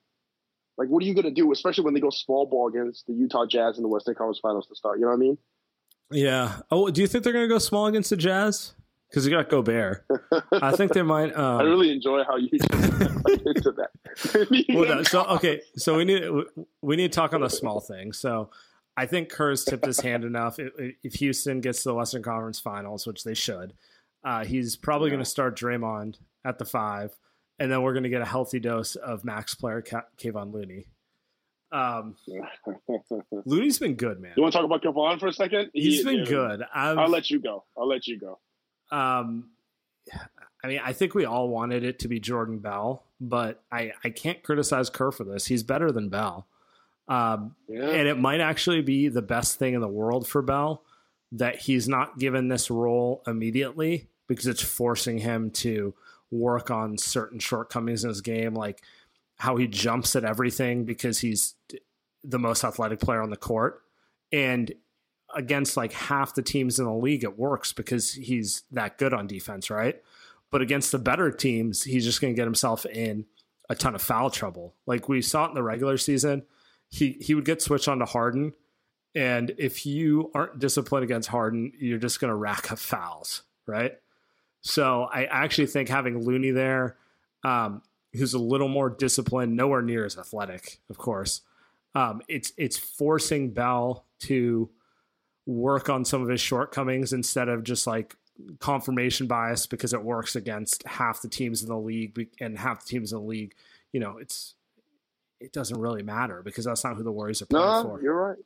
[0.77, 3.45] Like, what are you gonna do, especially when they go small ball against the Utah
[3.45, 4.99] Jazz in the Western Conference Finals to start?
[4.99, 5.37] You know what I mean?
[6.11, 6.61] Yeah.
[6.71, 8.73] Oh, do you think they're gonna go small against the Jazz?
[9.09, 10.05] Because you got Gobert.
[10.51, 11.33] I think they might.
[11.39, 14.65] Um, I really enjoy how you into that.
[14.73, 16.23] well, no, so okay, so we need
[16.81, 18.11] we need to talk on the small thing.
[18.11, 18.49] So
[18.97, 20.57] I think Kerr's tipped his hand enough.
[20.59, 23.73] If Houston gets to the Western Conference Finals, which they should,
[24.25, 25.15] uh, he's probably yeah.
[25.15, 27.15] going to start Draymond at the five,
[27.59, 30.87] and then we're going to get a healthy dose of max player Kevon Looney.
[31.71, 32.15] Um,
[33.45, 34.33] Looney's been good, man.
[34.35, 35.69] You want to talk about Kevon for a second?
[35.73, 36.63] He's he, been yeah, good.
[36.73, 37.63] i will let you go.
[37.77, 38.39] I'll let you go.
[38.91, 39.49] Um,
[40.63, 44.09] I mean, I think we all wanted it to be Jordan Bell, but I, I
[44.09, 45.45] can't criticize Kerr for this.
[45.45, 46.47] He's better than Bell.
[47.07, 47.87] Um, yeah.
[47.87, 50.83] And it might actually be the best thing in the world for Bell
[51.31, 55.93] that he's not given this role immediately because it's forcing him to
[56.31, 58.81] work on certain shortcomings in his game, like
[59.37, 61.55] how he jumps at everything because he's
[62.23, 63.81] the most athletic player on the court.
[64.31, 64.71] And
[65.35, 69.27] against like half the teams in the league, it works because he's that good on
[69.27, 70.01] defense, right?
[70.51, 73.25] But against the better teams, he's just going to get himself in
[73.69, 74.75] a ton of foul trouble.
[74.85, 76.43] Like we saw it in the regular season,
[76.89, 78.53] he he would get switched on to Harden,
[79.15, 83.97] and if you aren't disciplined against Harden, you're just going to rack up fouls, right?
[84.61, 86.97] So I actually think having Looney there,
[87.43, 87.81] um,
[88.13, 91.41] who's a little more disciplined, nowhere near as athletic, of course.
[91.95, 94.69] Um, it's it's forcing Bell to
[95.49, 98.15] work on some of his shortcomings instead of just like
[98.59, 102.89] confirmation bias because it works against half the teams in the league and half the
[102.89, 103.55] teams in the league.
[103.91, 104.53] You know, it's
[105.39, 108.01] it doesn't really matter because that's not who the Warriors are playing no, for.
[108.01, 108.37] You're right.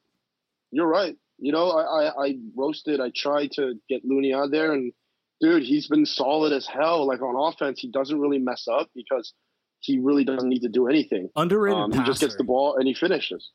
[0.72, 1.16] You're right.
[1.40, 3.02] You know, I, I, I roasted.
[3.02, 4.94] I tried to get Looney out there, and
[5.42, 7.06] dude, he's been solid as hell.
[7.06, 9.34] Like on offense, he doesn't really mess up because
[9.80, 11.30] he really doesn't need to do anything.
[11.36, 11.78] Underrated.
[11.78, 13.52] Um, he just gets the ball and he finishes.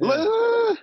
[0.00, 0.74] Yeah.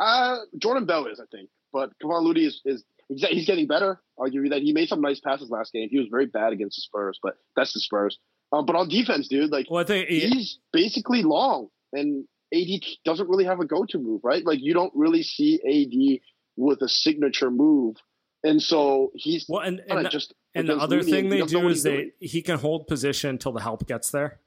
[0.00, 4.00] Uh, Jordan Bell is, I think, but Kevon Looney is, is he's getting better.
[4.18, 4.62] I'll give you that.
[4.62, 5.88] He made some nice passes last game.
[5.90, 8.18] He was very bad against the Spurs, but that's the Spurs.
[8.52, 13.28] Um, but on defense, dude, like well, I think he's basically long, and AD doesn't
[13.28, 14.44] really have a go-to move, right?
[14.44, 16.20] Like you don't really see AD
[16.56, 17.96] with a signature move,
[18.42, 22.12] and so he's well, and, and just and the other thing they do is they
[22.20, 24.40] he can hold position until the help gets there,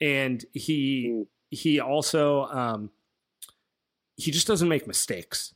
[0.00, 1.26] and he mm.
[1.50, 2.90] he also um
[4.20, 5.54] he just doesn't make mistakes,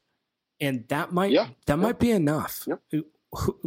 [0.61, 1.49] and that might yeah.
[1.67, 1.83] that yeah.
[1.83, 2.67] might be enough.
[2.91, 3.05] Who,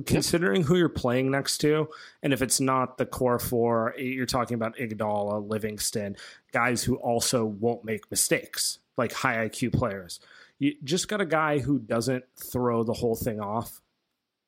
[0.06, 1.90] considering who you're playing next to,
[2.24, 6.16] and if it's not the core four, eh, you're talking about Iguodala, Livingston,
[6.52, 10.20] guys who also won't make mistakes, like high IQ players.
[10.60, 13.82] You just got a guy who doesn't throw the whole thing off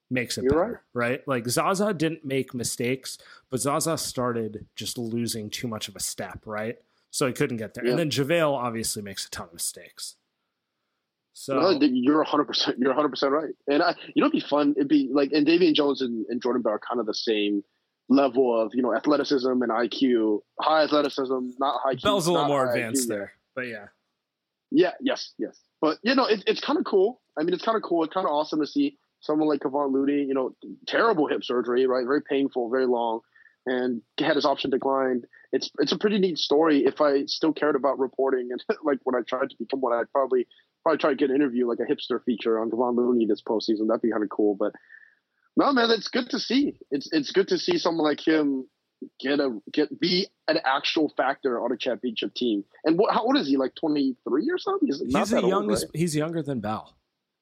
[0.09, 1.09] makes it You're better, right.
[1.09, 1.27] right?
[1.27, 3.17] Like Zaza didn't make mistakes,
[3.49, 6.77] but Zaza started just losing too much of a step, right?
[7.11, 7.85] So he couldn't get there.
[7.85, 7.91] Yeah.
[7.91, 10.15] And then JaVale obviously makes a ton of mistakes.
[11.39, 13.53] So no, you're 100 percent you're 100 percent right.
[13.65, 14.73] And I, you know, it'd be fun.
[14.75, 17.63] It'd be like and Damian Jones and, and Jordan Bell are kind of the same
[18.09, 20.41] level of you know athleticism and IQ.
[20.59, 21.93] High athleticism, not high.
[21.93, 23.07] IQ, Bell's a little more advanced IQ.
[23.07, 23.85] there, but yeah.
[24.69, 24.91] Yeah.
[24.99, 25.31] Yes.
[25.37, 25.57] Yes.
[25.79, 27.21] But you know, it, it's kind of cool.
[27.37, 28.03] I mean, it's kind of cool.
[28.03, 30.25] It's kind of awesome to see someone like Kevon Looney.
[30.25, 32.05] You know, terrible hip surgery, right?
[32.05, 33.21] Very painful, very long,
[33.65, 35.25] and had his option declined.
[35.53, 36.83] It's it's a pretty neat story.
[36.83, 40.11] If I still cared about reporting and like when I tried to become what I'd
[40.11, 40.45] probably
[40.83, 43.87] probably try to get an interview like a hipster feature on Kevon Looney this postseason.
[43.87, 44.55] That'd be kind of cool.
[44.55, 44.73] But
[45.55, 46.79] no, man, it's good to see.
[46.91, 48.67] It's it's good to see someone like him
[49.19, 52.63] get a get be an actual factor on a championship team.
[52.83, 53.57] And what how old is he?
[53.57, 54.87] Like twenty three or something?
[54.87, 55.85] He's, he's the youngest.
[55.85, 55.99] Old, right?
[55.99, 56.95] He's younger than Bell.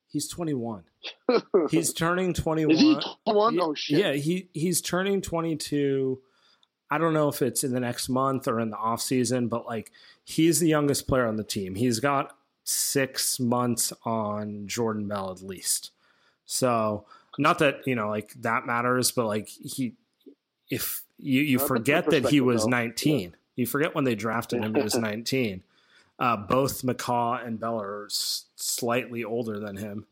[0.09, 0.83] He's 21.
[1.69, 2.71] he's turning 21.
[2.73, 3.59] Is he 21?
[3.59, 3.99] Oh shit.
[3.99, 6.21] Yeah, he he's turning 22.
[6.89, 9.65] I don't know if it's in the next month or in the off season, but
[9.65, 9.91] like
[10.23, 11.75] he's the youngest player on the team.
[11.75, 12.36] He's got
[12.67, 15.91] six months on Jordan Bell at least.
[16.45, 17.05] So
[17.37, 19.93] not that you know like that matters, but like he,
[20.69, 23.29] if you you forget that he was 19, yeah.
[23.55, 25.63] you forget when they drafted him he was 19.
[26.19, 30.07] Uh, both McCaw and Bell are s- slightly older than him.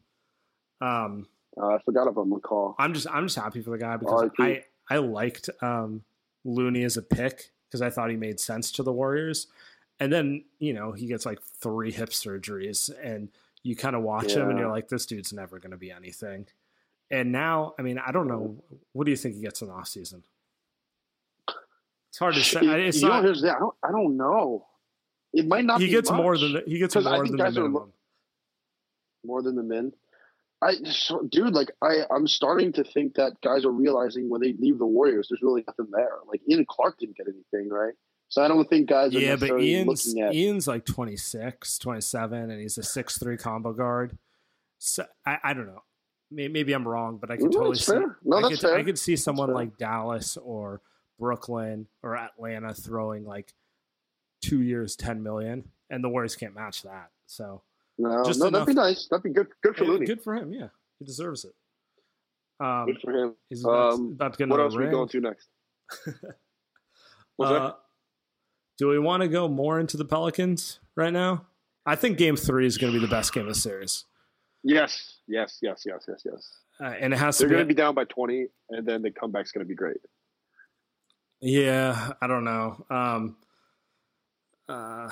[0.79, 1.27] Um,
[1.59, 2.75] uh, I forgot about McCaw.
[2.77, 6.03] I'm just I'm just happy for the guy because I I liked um,
[6.43, 9.47] Looney as a pick because I thought he made sense to the Warriors.
[9.99, 13.29] And then, you know, he gets like three hip surgeries and
[13.63, 14.43] you kind of watch yeah.
[14.43, 16.47] him and you're like, this dude's never going to be anything.
[17.09, 18.63] And now, I mean, I don't know.
[18.93, 20.23] What do you think he gets in the off season?
[22.09, 22.59] It's hard to say.
[22.87, 24.65] It's you not, know, I don't, I don't know.
[25.33, 25.81] It might not.
[25.81, 26.17] He gets much.
[26.17, 27.75] more than he gets more than the minimum.
[27.75, 27.87] Are,
[29.25, 29.91] more than the min.
[30.61, 34.53] I, so, dude, like I, I'm starting to think that guys are realizing when they
[34.53, 36.13] leave the Warriors, there's really nothing there.
[36.25, 37.93] Like Ian Clark didn't get anything, right?
[38.29, 40.33] So I don't think guys yeah, but Ian's, at...
[40.33, 44.17] Ian's like 26, 27, and he's a six three combo guard.
[44.79, 45.83] So I, I don't know.
[46.31, 47.93] Maybe I'm wrong, but I could totally see.
[48.23, 48.75] No, I could, fair.
[48.75, 50.81] I could see someone like Dallas or
[51.19, 53.53] Brooklyn or Atlanta throwing like
[54.41, 57.11] two years, ten million, and the Warriors can't match that.
[57.27, 57.61] So
[57.97, 59.07] no, just no, enough, that'd be nice.
[59.07, 59.47] That'd be good.
[59.61, 60.05] Good for Looney.
[60.05, 60.51] Good for him.
[60.51, 61.53] Yeah, he deserves it.
[62.59, 63.35] Um, good for him.
[63.49, 64.87] He's about, um, about to get what else ring.
[64.87, 65.47] are we going to next?
[67.35, 67.77] What's uh, that?
[68.77, 71.45] Do we want to go more into the Pelicans right now?
[71.85, 74.05] I think Game Three is going to be the best game of the series.
[74.63, 76.49] Yes, yes, yes, yes, yes, yes.
[76.81, 77.49] Uh, and it has They're to.
[77.49, 79.97] They're going to be down by twenty, and then the comeback's going to be great.
[81.41, 82.85] Yeah, I don't know.
[82.89, 83.37] Um,
[84.67, 85.09] uh,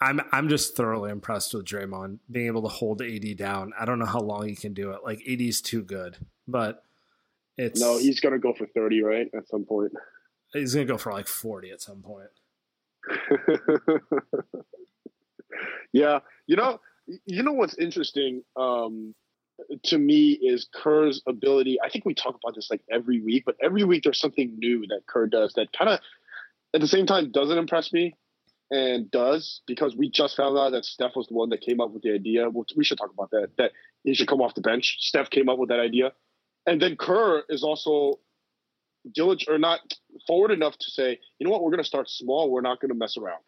[0.00, 3.72] I'm I'm just thoroughly impressed with Draymond being able to hold AD down.
[3.78, 5.00] I don't know how long he can do it.
[5.04, 6.82] Like AD's too good, but
[7.56, 7.98] it's no.
[7.98, 9.28] He's gonna go for thirty, right?
[9.34, 9.92] At some point,
[10.52, 12.28] he's gonna go for like forty at some point.
[15.92, 16.80] yeah, you know,
[17.26, 19.14] you know what's interesting um,
[19.84, 21.78] to me is Kerr's ability.
[21.82, 24.86] I think we talk about this like every week, but every week there's something new
[24.88, 26.00] that Kerr does that kind of,
[26.74, 28.14] at the same time, doesn't impress me
[28.70, 31.90] and does because we just found out that Steph was the one that came up
[31.90, 32.50] with the idea.
[32.50, 33.48] Well we should talk about that.
[33.56, 33.72] That
[34.04, 34.96] he should come off the bench.
[35.00, 36.12] Steph came up with that idea,
[36.66, 38.20] and then Kerr is also
[39.12, 39.80] diligent or not
[40.26, 42.50] forward enough to say, you know what, we're going to start small.
[42.50, 43.42] We're not going to mess around.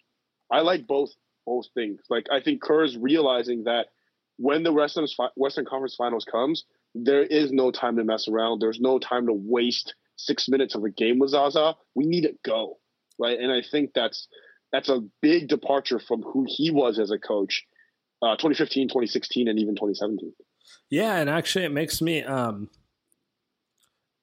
[0.51, 1.11] I like both
[1.47, 2.01] both things.
[2.09, 3.87] Like I think Kerr is realizing that
[4.37, 8.61] when the Western Western Conference Finals comes, there is no time to mess around.
[8.61, 11.75] There's no time to waste six minutes of a game with Zaza.
[11.95, 12.79] We need to go
[13.19, 14.29] right, and I think that's
[14.73, 17.65] that's a big departure from who he was as a coach,
[18.23, 20.33] uh, 2015, 2016, and even 2017.
[20.89, 22.69] Yeah, and actually, it makes me um,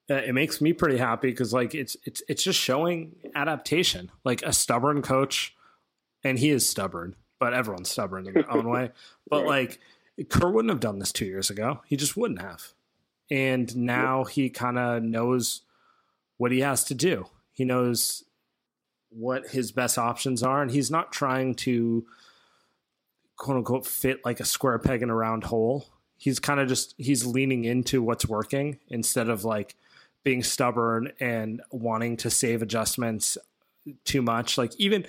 [0.08, 4.10] it makes me pretty happy because like it's it's it's just showing adaptation.
[4.24, 5.54] Like a stubborn coach,
[6.24, 8.90] and he is stubborn, but everyone's stubborn in their own way.
[9.30, 9.68] But right.
[9.68, 9.80] like
[10.30, 11.80] Kerr wouldn't have done this two years ago.
[11.86, 12.72] He just wouldn't have.
[13.30, 14.28] And now yep.
[14.28, 15.60] he kind of knows
[16.38, 17.26] what he has to do.
[17.52, 18.24] He knows
[19.10, 22.06] what his best options are, and he's not trying to
[23.36, 25.86] quote unquote fit like a square peg in a round hole.
[26.16, 29.76] He's kind of just he's leaning into what's working instead of like
[30.28, 33.38] being stubborn and wanting to save adjustments
[34.04, 34.58] too much.
[34.58, 35.06] Like even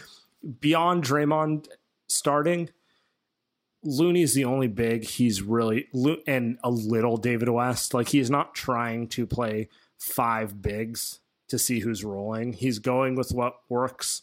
[0.62, 1.67] beyond Draymond
[2.08, 2.69] starting,
[3.84, 5.89] Looney's the only big he's really
[6.25, 7.93] and a little David West.
[7.93, 12.53] Like he's not trying to play five bigs to see who's rolling.
[12.53, 14.21] He's going with what works.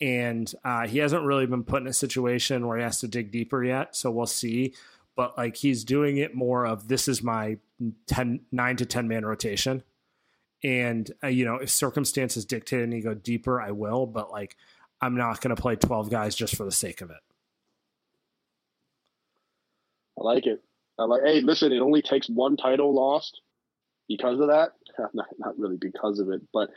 [0.00, 3.32] And uh, he hasn't really been put in a situation where he has to dig
[3.32, 3.94] deeper yet.
[3.94, 4.72] So we'll see.
[5.14, 7.58] But like he's doing it more of this is my
[8.06, 9.82] 10, nine to 10 man rotation.
[10.64, 14.06] And, uh, you know, if circumstances dictate and you go deeper, I will.
[14.06, 14.56] But like,
[15.00, 17.16] I'm not going to play 12 guys just for the sake of it.
[20.18, 20.62] I like it.
[20.98, 23.40] I like, hey, listen, it only takes one title lost
[24.08, 24.72] because of that.
[25.14, 26.68] Not, not really because of it, but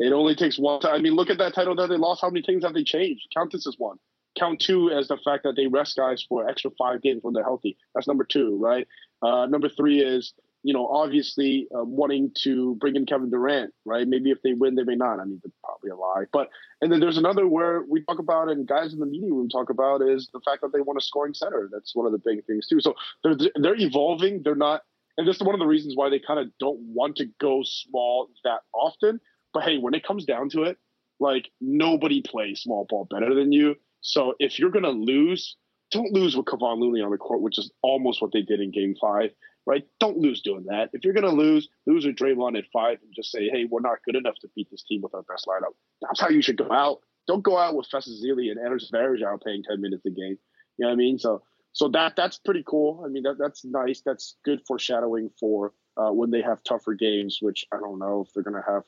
[0.00, 0.84] it only takes one.
[0.84, 2.20] I mean, look at that title that they lost.
[2.20, 3.28] How many things have they changed?
[3.32, 3.96] Count this as one.
[4.36, 7.44] Count two as the fact that they rest guys for extra five games when they're
[7.44, 7.76] healthy.
[7.94, 8.88] That's number two, right?
[9.22, 14.06] Uh, number three is you know obviously uh, wanting to bring in Kevin Durant, right?
[14.06, 15.20] Maybe if they win, they may not.
[15.20, 16.24] I mean, that's probably a lie.
[16.32, 16.48] But
[16.80, 19.70] and then there's another where we talk about and guys in the meeting room talk
[19.70, 21.68] about is the fact that they want a scoring center.
[21.72, 22.80] That's one of the big things too.
[22.80, 24.42] So they're they're evolving.
[24.42, 24.82] They're not
[25.20, 27.60] and this is one of the reasons why they kind of don't want to go
[27.62, 29.20] small that often.
[29.52, 30.78] But hey, when it comes down to it,
[31.18, 33.74] like nobody plays small ball better than you.
[34.00, 35.56] So if you're gonna lose,
[35.90, 38.70] don't lose with Kevon Looney on the court, which is almost what they did in
[38.70, 39.30] Game Five.
[39.70, 39.86] Right?
[40.00, 40.90] Don't lose doing that.
[40.92, 44.02] If you're gonna lose, lose with Draymond at five and just say, "Hey, we're not
[44.04, 46.72] good enough to beat this team with our best lineup." That's how you should go
[46.72, 46.98] out.
[47.28, 50.38] Don't go out with Festus Ezeli and Anders Varejao playing ten minutes a game.
[50.76, 51.20] You know what I mean?
[51.20, 51.42] So,
[51.72, 53.04] so that that's pretty cool.
[53.04, 54.00] I mean, that that's nice.
[54.04, 57.38] That's good foreshadowing for uh, when they have tougher games.
[57.40, 58.82] Which I don't know if they're gonna have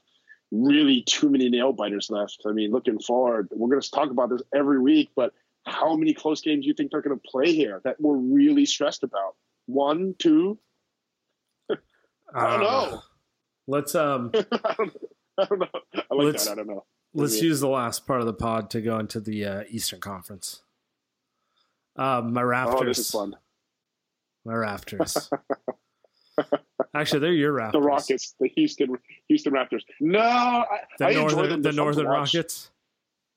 [0.52, 2.42] really too many nail biters left.
[2.46, 5.32] I mean, looking forward, we're going to talk about this every week, but
[5.64, 8.66] how many close games do you think they're going to play here that we're really
[8.66, 9.34] stressed about?
[9.66, 10.58] One, two?
[12.34, 13.02] I don't uh, know.
[13.66, 14.30] Let's um.
[14.34, 14.40] I,
[14.76, 14.96] don't,
[15.38, 15.66] I don't know.
[16.10, 16.48] I like that.
[16.50, 16.84] I don't know.
[17.14, 20.62] Let's use the last part of the pod to go into the uh, Eastern Conference.
[21.96, 22.74] Uh, my Raptors.
[22.74, 23.36] Oh, this is fun.
[24.44, 25.30] My Raptors.
[26.94, 27.72] Actually, they're your Raptors.
[27.72, 28.96] The Rockets, the Houston
[29.28, 29.82] Houston Raptors.
[30.00, 30.66] No, I,
[30.98, 32.70] the I northern, them the Northern Rockets.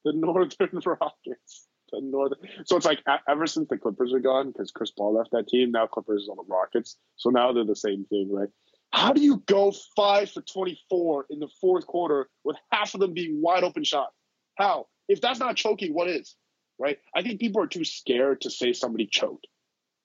[0.03, 0.49] The Northern
[0.85, 1.67] Rockets.
[1.91, 2.37] The Northern.
[2.65, 5.71] So it's like ever since the Clippers are gone, because Chris Paul left that team,
[5.71, 6.97] now Clippers is on the Rockets.
[7.17, 8.49] So now they're the same thing, right?
[8.95, 13.13] How do you go five for twenty-four in the fourth quarter with half of them
[13.13, 14.15] being wide open shots?
[14.57, 14.87] How?
[15.09, 16.37] If that's not choking, what is?
[16.79, 16.97] Right?
[17.13, 19.47] I think people are too scared to say somebody choked.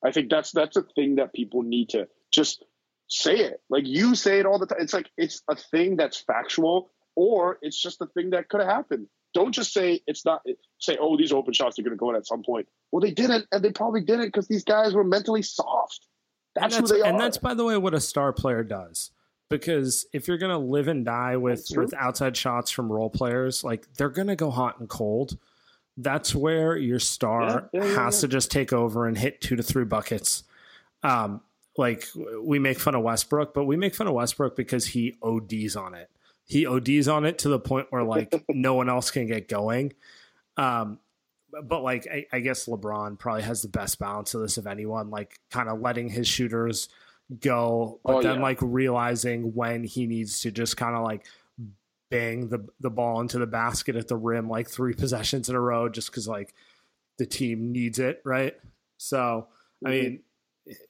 [0.04, 2.64] I think that's that's a thing that people need to just
[3.08, 3.60] say it.
[3.70, 4.78] Like you say it all the time.
[4.80, 8.68] It's like it's a thing that's factual, or it's just a thing that could have
[8.68, 9.06] happened.
[9.34, 10.42] Don't just say it's not.
[10.80, 12.66] Say, oh, these open shots are going to go in at some point.
[12.90, 16.08] Well, they didn't, and they probably didn't because these guys were mentally soft.
[16.54, 17.10] That's, and that's who they and are.
[17.12, 19.10] And that's, by the way, what a star player does.
[19.48, 23.64] Because if you're going to live and die with with outside shots from role players,
[23.64, 25.38] like they're going to go hot and cold.
[25.96, 29.56] That's where your star yeah, yeah, yeah, has to just take over and hit two
[29.56, 30.44] to three buckets.
[31.02, 31.40] Um,
[31.76, 32.06] like
[32.40, 35.94] we make fun of Westbrook, but we make fun of Westbrook because he ODs on
[35.94, 36.10] it.
[36.44, 39.94] He ODs on it to the point where like no one else can get going.
[40.56, 41.00] Um,
[41.64, 45.10] but like I, I, guess LeBron probably has the best balance of this of anyone,
[45.10, 46.88] like kind of letting his shooters
[47.40, 48.42] go, but oh, then yeah.
[48.42, 51.26] like realizing when he needs to just kind of like
[52.10, 55.60] bang the the ball into the basket at the rim like three possessions in a
[55.60, 56.54] row just because like
[57.18, 58.54] the team needs it, right?
[58.96, 59.48] So
[59.84, 60.04] I mm-hmm.
[60.04, 60.20] mean,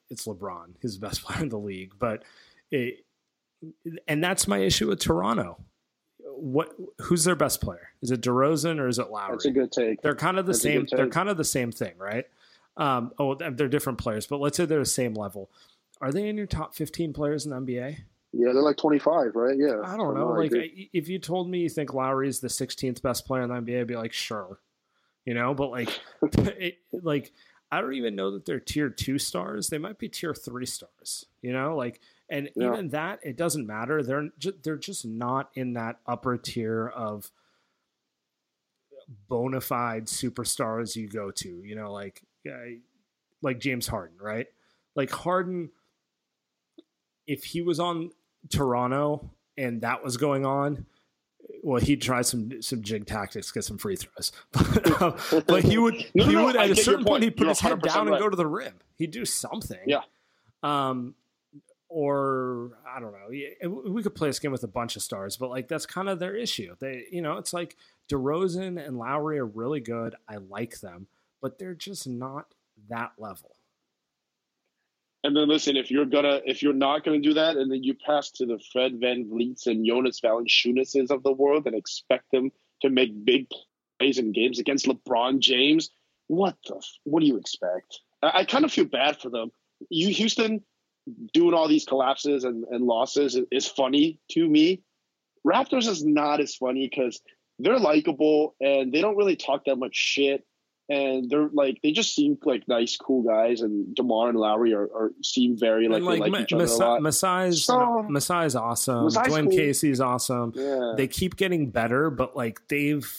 [0.09, 1.93] it's LeBron, he's the best player in the league.
[1.99, 2.23] But
[2.71, 3.05] it,
[4.07, 5.57] and that's my issue with Toronto.
[6.41, 7.89] What who's their best player?
[8.01, 9.33] Is it DeRozan or is it Lowry?
[9.33, 10.01] That's a good take.
[10.01, 10.87] They're kind of the that's same.
[10.89, 12.25] They're kind of the same thing, right?
[12.77, 15.51] Um, oh, they're different players, but let's say they're the same level.
[16.01, 17.97] Are they in your top fifteen players in the NBA?
[18.33, 19.55] Yeah, they're like twenty five, right?
[19.55, 19.81] Yeah.
[19.83, 20.29] I don't know.
[20.29, 20.51] like,
[20.93, 23.87] if you told me you think Lowry's the sixteenth best player in the NBA, I'd
[23.87, 24.57] be like, sure,
[25.25, 25.53] you know.
[25.53, 27.31] But like, it, like
[27.71, 29.67] I don't even know that they're tier two stars.
[29.67, 31.25] They might be tier three stars.
[31.41, 32.01] You know, like,
[32.31, 32.71] and yeah.
[32.71, 34.01] even that it doesn't matter.
[34.01, 37.29] They're just, they're just not in that upper tier of
[39.27, 41.61] bona fide superstars you go to.
[41.63, 42.23] You know, like
[43.41, 44.47] like James Harden, right?
[44.95, 45.71] Like Harden,
[47.27, 48.11] if he was on
[48.49, 50.85] Toronto and that was going on,
[51.63, 55.95] well, he'd try some some jig tactics, get some free throws, but, but he would
[56.15, 58.13] no, he no, would at a certain point he'd put You're his head down right.
[58.13, 58.75] and go to the rim.
[58.95, 59.79] He'd do something.
[59.85, 60.01] Yeah.
[60.63, 61.15] Um,
[61.91, 63.89] or I don't know.
[63.91, 66.19] We could play this game with a bunch of stars, but like that's kind of
[66.19, 66.75] their issue.
[66.79, 67.75] They, you know, it's like
[68.09, 70.15] DeRozan and Lowry are really good.
[70.27, 71.07] I like them,
[71.41, 72.53] but they're just not
[72.89, 73.55] that level.
[75.23, 77.93] And then listen, if you're gonna, if you're not gonna do that, and then you
[77.93, 82.89] pass to the Fred VanVleets and Jonas Valanciunases of the world and expect them to
[82.89, 83.47] make big
[83.99, 85.91] plays in games against LeBron James,
[86.27, 86.81] what the?
[87.03, 87.99] What do you expect?
[88.23, 89.51] I, I kind of feel bad for them.
[89.89, 90.63] You Houston
[91.33, 94.83] doing all these collapses and, and losses is, funny to me.
[95.45, 97.21] Raptors is not as funny because
[97.59, 100.45] they're likable and they don't really talk that much shit
[100.91, 103.61] and they're like they just seem like nice, cool guys.
[103.61, 106.81] And Demar and Lowry are, are seem very like, like, they like each other Masa-
[106.81, 107.01] a lot.
[107.01, 107.73] Masai's so,
[108.09, 109.05] Masai's awesome.
[109.05, 109.57] Masai's Dwane cool.
[109.57, 110.51] Casey's awesome.
[110.53, 110.93] Yeah.
[110.97, 113.09] They keep getting better, but like they've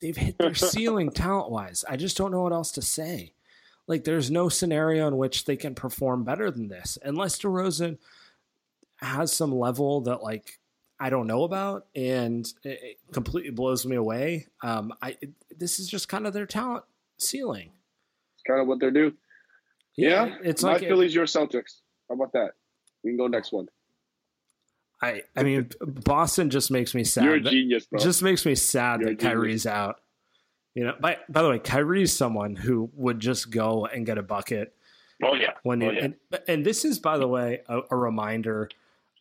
[0.00, 1.84] they've hit their ceiling talent wise.
[1.88, 3.34] I just don't know what else to say.
[3.86, 7.98] Like there's no scenario in which they can perform better than this, unless DeRozan
[8.96, 10.58] has some level that like
[10.98, 14.46] I don't know about, and it completely blows me away.
[14.62, 15.16] Um, I
[15.56, 16.84] this is just kind of their talent
[17.18, 17.70] ceiling.
[18.34, 19.16] It's kind of what they're doing.
[19.96, 21.80] Yeah, yeah it's my like Phillies, your Celtics.
[22.08, 22.52] How about that?
[23.04, 23.68] We can go next one.
[25.02, 27.24] I I mean, Boston just makes me sad.
[27.24, 28.00] You're a genius, bro.
[28.00, 30.00] Just makes me sad You're that Kyrie's out.
[30.76, 34.22] You know, by by the way, Kyrie's someone who would just go and get a
[34.22, 34.74] bucket.
[35.24, 35.52] Oh yeah.
[35.62, 36.04] When oh, yeah.
[36.04, 36.14] And,
[36.46, 38.68] and this is, by the way, a, a reminder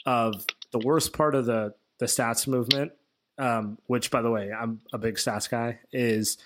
[0.05, 2.91] of the worst part of the the stats movement,
[3.37, 6.37] um, which by the way, I'm a big stats guy, is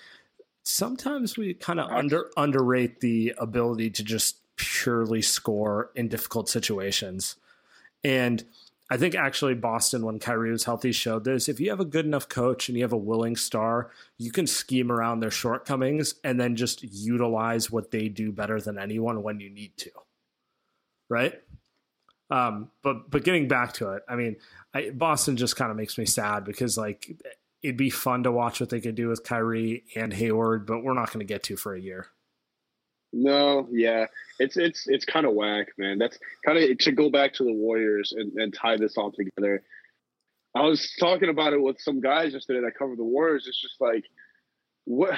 [0.62, 7.34] sometimes we kind of under underrate the ability to just purely score in difficult situations.
[8.04, 8.44] And
[8.92, 11.48] I think actually Boston, when Kyrie was healthy, showed this.
[11.48, 14.48] If you have a good enough coach and you have a willing star, you can
[14.48, 19.38] scheme around their shortcomings and then just utilize what they do better than anyone when
[19.38, 19.90] you need to.
[21.08, 21.34] Right?
[22.30, 24.36] Um, but but getting back to it, I mean,
[24.74, 27.16] I, Boston just kind of makes me sad because like
[27.62, 30.94] it'd be fun to watch what they could do with Kyrie and Hayward, but we're
[30.94, 32.08] not going to get to for a year.
[33.12, 34.06] No, yeah,
[34.38, 35.98] it's it's it's kind of whack, man.
[35.98, 39.62] That's kind of to go back to the Warriors and, and tie this all together.
[40.54, 43.46] I was talking about it with some guys yesterday that cover the Warriors.
[43.48, 44.04] It's just like
[44.84, 45.14] what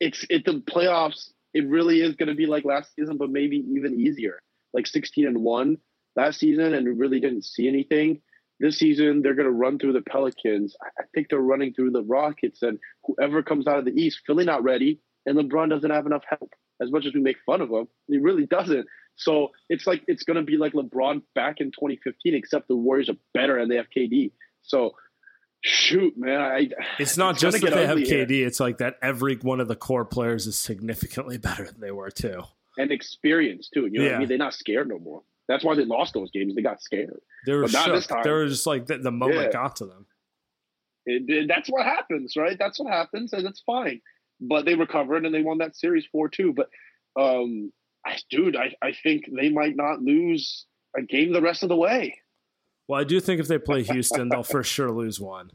[0.00, 1.30] it's it the playoffs.
[1.54, 4.38] It really is going to be like last season, but maybe even easier.
[4.74, 5.78] Like sixteen and one
[6.16, 8.20] last season, and really didn't see anything.
[8.60, 10.76] This season, they're going to run through the Pelicans.
[10.82, 14.44] I think they're running through the Rockets, and whoever comes out of the East, Philly
[14.44, 15.00] not ready
[15.30, 16.52] and LeBron doesn't have enough help.
[16.82, 18.86] As much as we make fun of him, he really doesn't.
[19.16, 23.08] So it's like it's going to be like LeBron back in 2015, except the Warriors
[23.08, 24.32] are better and they have KD.
[24.62, 24.94] So
[25.62, 28.30] shoot, man, I, it's not it's just that they have KD.
[28.30, 28.46] Here.
[28.46, 32.10] It's like that every one of the core players is significantly better than they were
[32.10, 32.42] too,
[32.76, 33.86] and experience too.
[33.86, 34.10] You know yeah.
[34.10, 34.28] what I mean?
[34.28, 35.22] They're not scared no more.
[35.48, 36.54] That's why they lost those games.
[36.54, 37.20] They got scared.
[37.44, 38.08] They were shook.
[38.22, 39.50] They were just like the, the moment yeah.
[39.52, 40.06] got to them.
[41.06, 42.56] It, it, that's what happens, right?
[42.58, 44.00] That's what happens, and it's fine
[44.40, 46.68] but they recovered and they won that series 4-2 but
[47.20, 47.72] um
[48.04, 50.66] I, dude I, I think they might not lose
[50.96, 52.18] a game the rest of the way.
[52.88, 55.50] Well i do think if they play houston they'll for sure lose one.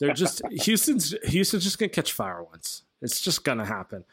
[0.00, 2.82] They're just houston's houston's just gonna catch fire once.
[3.00, 4.04] It's just gonna happen.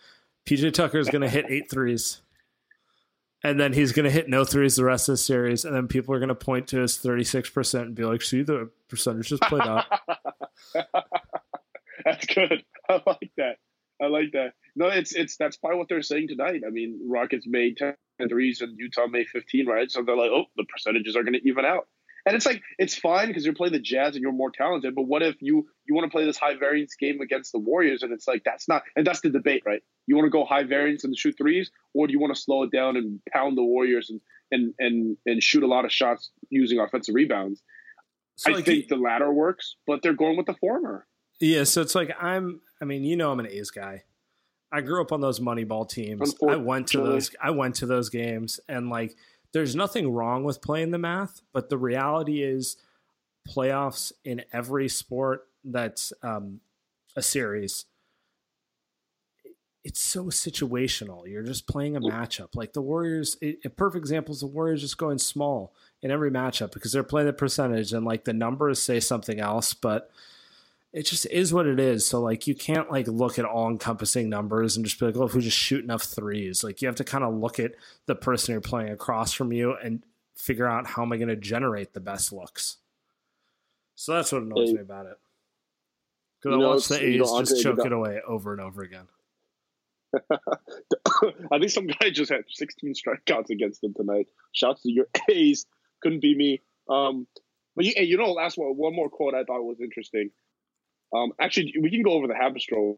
[0.45, 2.21] Pj tucker is gonna hit eight threes
[3.43, 5.87] and then he's going to hit no threes the rest of the series, and then
[5.87, 8.69] people are going to point to his thirty six percent and be like, "See, the
[8.89, 9.85] percentage just played out."
[12.05, 12.63] That's good.
[12.91, 13.57] I like that.
[14.01, 14.53] I like that.
[14.75, 16.61] No, it's it's that's probably what they're saying tonight.
[16.65, 17.95] I mean, Rockets made 10
[18.29, 19.91] threes and Utah made 15, right?
[19.91, 21.87] So they're like, oh, the percentages are going to even out.
[22.25, 24.95] And it's like it's fine because you're playing the Jazz and you're more talented.
[24.95, 28.03] But what if you you want to play this high variance game against the Warriors
[28.03, 29.81] and it's like that's not and that's the debate, right?
[30.07, 32.63] You want to go high variance and shoot threes, or do you want to slow
[32.63, 34.21] it down and pound the Warriors and
[34.51, 37.61] and and and shoot a lot of shots using offensive rebounds?
[38.35, 41.05] So I like think the latter works, but they're going with the former.
[41.39, 42.61] Yeah, so it's like I'm.
[42.81, 44.03] I mean, you know, I'm an A's guy.
[44.71, 46.35] I grew up on those Moneyball teams.
[46.47, 47.31] I went to those.
[47.41, 49.15] I went to those games, and like,
[49.51, 52.77] there's nothing wrong with playing the math, but the reality is,
[53.47, 56.61] playoffs in every sport that's um,
[57.15, 57.85] a series.
[59.83, 61.27] It's so situational.
[61.27, 62.49] You're just playing a matchup.
[62.53, 66.29] Like the Warriors, it, a perfect example is the Warriors just going small in every
[66.29, 70.11] matchup because they're playing the percentage and like the numbers say something else, but
[70.91, 72.05] it just is what it is.
[72.05, 75.23] So like you can't like look at all encompassing numbers and just be like, oh,
[75.23, 76.63] if we just shoot enough threes.
[76.63, 77.73] Like you have to kind of look at
[78.07, 80.03] the person you're playing across from you and
[80.35, 82.77] figure out how am I going to generate the best looks.
[83.95, 85.17] So that's what annoys hey, me about it.
[86.41, 89.07] Because I watch the A's just choke it away over and over again.
[90.31, 94.27] I think some guy just had 16 strikeouts against them tonight.
[94.53, 95.65] Shouts to your A's.
[96.01, 96.61] Couldn't be me.
[96.89, 97.27] Um,
[97.75, 100.31] but you, you know, last one, one more quote I thought was interesting.
[101.15, 102.97] Um, actually, we can go over the Haberstroh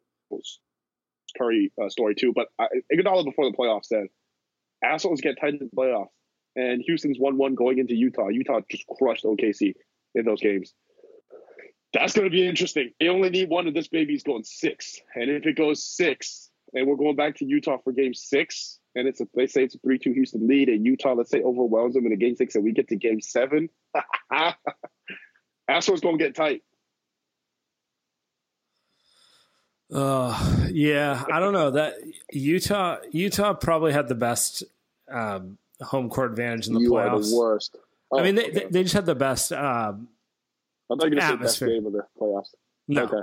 [1.38, 2.34] Curry uh, story too.
[2.34, 4.08] But I, Iguodala before the playoffs said,
[4.84, 6.10] "Assholes get tight in the playoffs."
[6.56, 8.28] And Houston's one-one going into Utah.
[8.28, 9.74] Utah just crushed OKC
[10.16, 10.74] in those games.
[11.94, 12.92] That's going to be interesting.
[13.00, 15.00] They only need one, and this baby's going six.
[15.16, 19.08] And if it goes six, and we're going back to Utah for Game Six, and
[19.08, 22.06] it's a they say it's a three-two Houston lead, and Utah let's say overwhelms them
[22.06, 23.70] in a Game Six, and we get to Game Seven.
[25.68, 26.64] Assholes going to get tight.
[29.92, 31.96] Uh, yeah, I don't know that
[32.32, 32.98] Utah.
[33.12, 34.64] Utah probably had the best
[35.12, 37.30] um, home court advantage in the you playoffs.
[37.30, 37.78] The worst.
[38.12, 38.68] Oh, I mean, they, okay.
[38.70, 39.52] they just had the best.
[39.52, 40.08] Um,
[40.92, 42.54] I thought you were best game of the playoffs.
[42.88, 43.04] No.
[43.04, 43.18] Okay.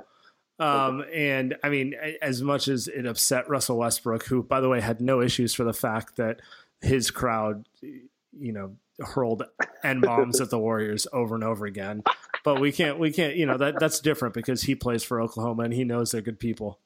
[0.60, 1.38] Um, okay.
[1.38, 5.00] and I mean, as much as it upset Russell Westbrook, who, by the way, had
[5.00, 6.40] no issues for the fact that
[6.80, 9.44] his crowd, you know, hurled
[9.84, 12.02] n bombs at the Warriors over and over again.
[12.44, 15.64] But we can't, we can't, you know, that that's different because he plays for Oklahoma
[15.64, 16.78] and he knows they're good people.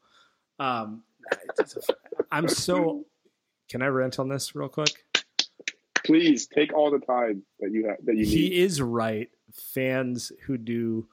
[0.59, 1.03] Um,
[2.30, 3.05] I'm so.
[3.68, 5.05] Can I rant on this real quick?
[6.05, 8.28] Please take all the time that you have that you need.
[8.28, 9.30] He is right.
[9.53, 11.07] Fans who do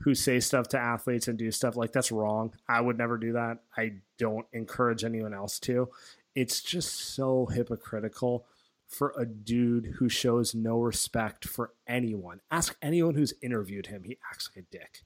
[0.00, 2.52] who say stuff to athletes and do stuff like that's wrong.
[2.68, 3.58] I would never do that.
[3.76, 5.88] I don't encourage anyone else to.
[6.34, 8.46] It's just so hypocritical
[8.88, 12.40] for a dude who shows no respect for anyone.
[12.50, 14.02] Ask anyone who's interviewed him.
[14.04, 15.02] He acts like a dick.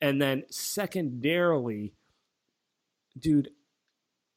[0.00, 1.92] And then, secondarily,
[3.18, 3.50] dude,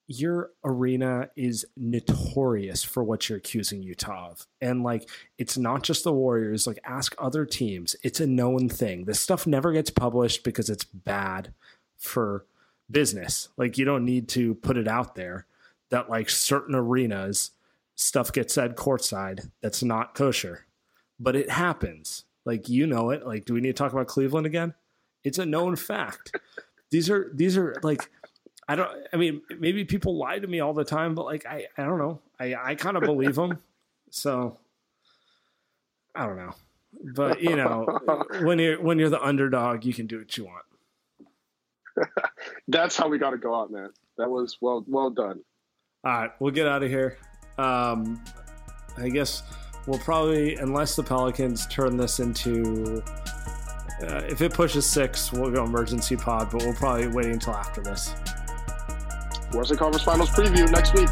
[0.08, 4.48] your arena is notorious for what you're accusing Utah of.
[4.60, 5.08] And like,
[5.38, 7.96] it's not just the Warriors, like, ask other teams.
[8.04, 9.06] It's a known thing.
[9.06, 11.54] This stuff never gets published because it's bad
[11.98, 12.46] for
[12.90, 13.50] business.
[13.56, 15.46] Like, you don't need to put it out there
[15.92, 17.52] that, like, certain arenas,
[18.02, 20.66] stuff gets said courtside that's not kosher.
[21.20, 22.26] But it happens.
[22.46, 23.26] Like, you know it.
[23.26, 24.74] Like, do we need to talk about Cleveland again?
[25.24, 26.36] It's a known fact.
[26.90, 28.10] These are, these are like,
[28.68, 28.90] I don't.
[29.12, 31.98] I mean, maybe people lie to me all the time, but like I, I don't
[31.98, 32.22] know.
[32.40, 33.58] I, I kind of believe them.
[34.12, 34.60] So
[36.16, 36.54] I don't know.
[37.14, 38.00] But you know,
[38.42, 40.66] when you're when you're the underdog, you can do what you want.
[42.68, 43.90] That's how we got to go out, man.
[44.18, 45.42] That was well well done.
[46.06, 47.18] All right, we'll get out of here.
[47.62, 48.22] Um,
[48.98, 49.44] I guess
[49.88, 53.04] we'll probably, unless the Pelicans turn this into,
[54.04, 56.50] uh, if it pushes six, we'll go emergency pod.
[56.52, 58.14] But we'll probably wait until after this.
[59.54, 61.10] Western Conference Finals preview next week.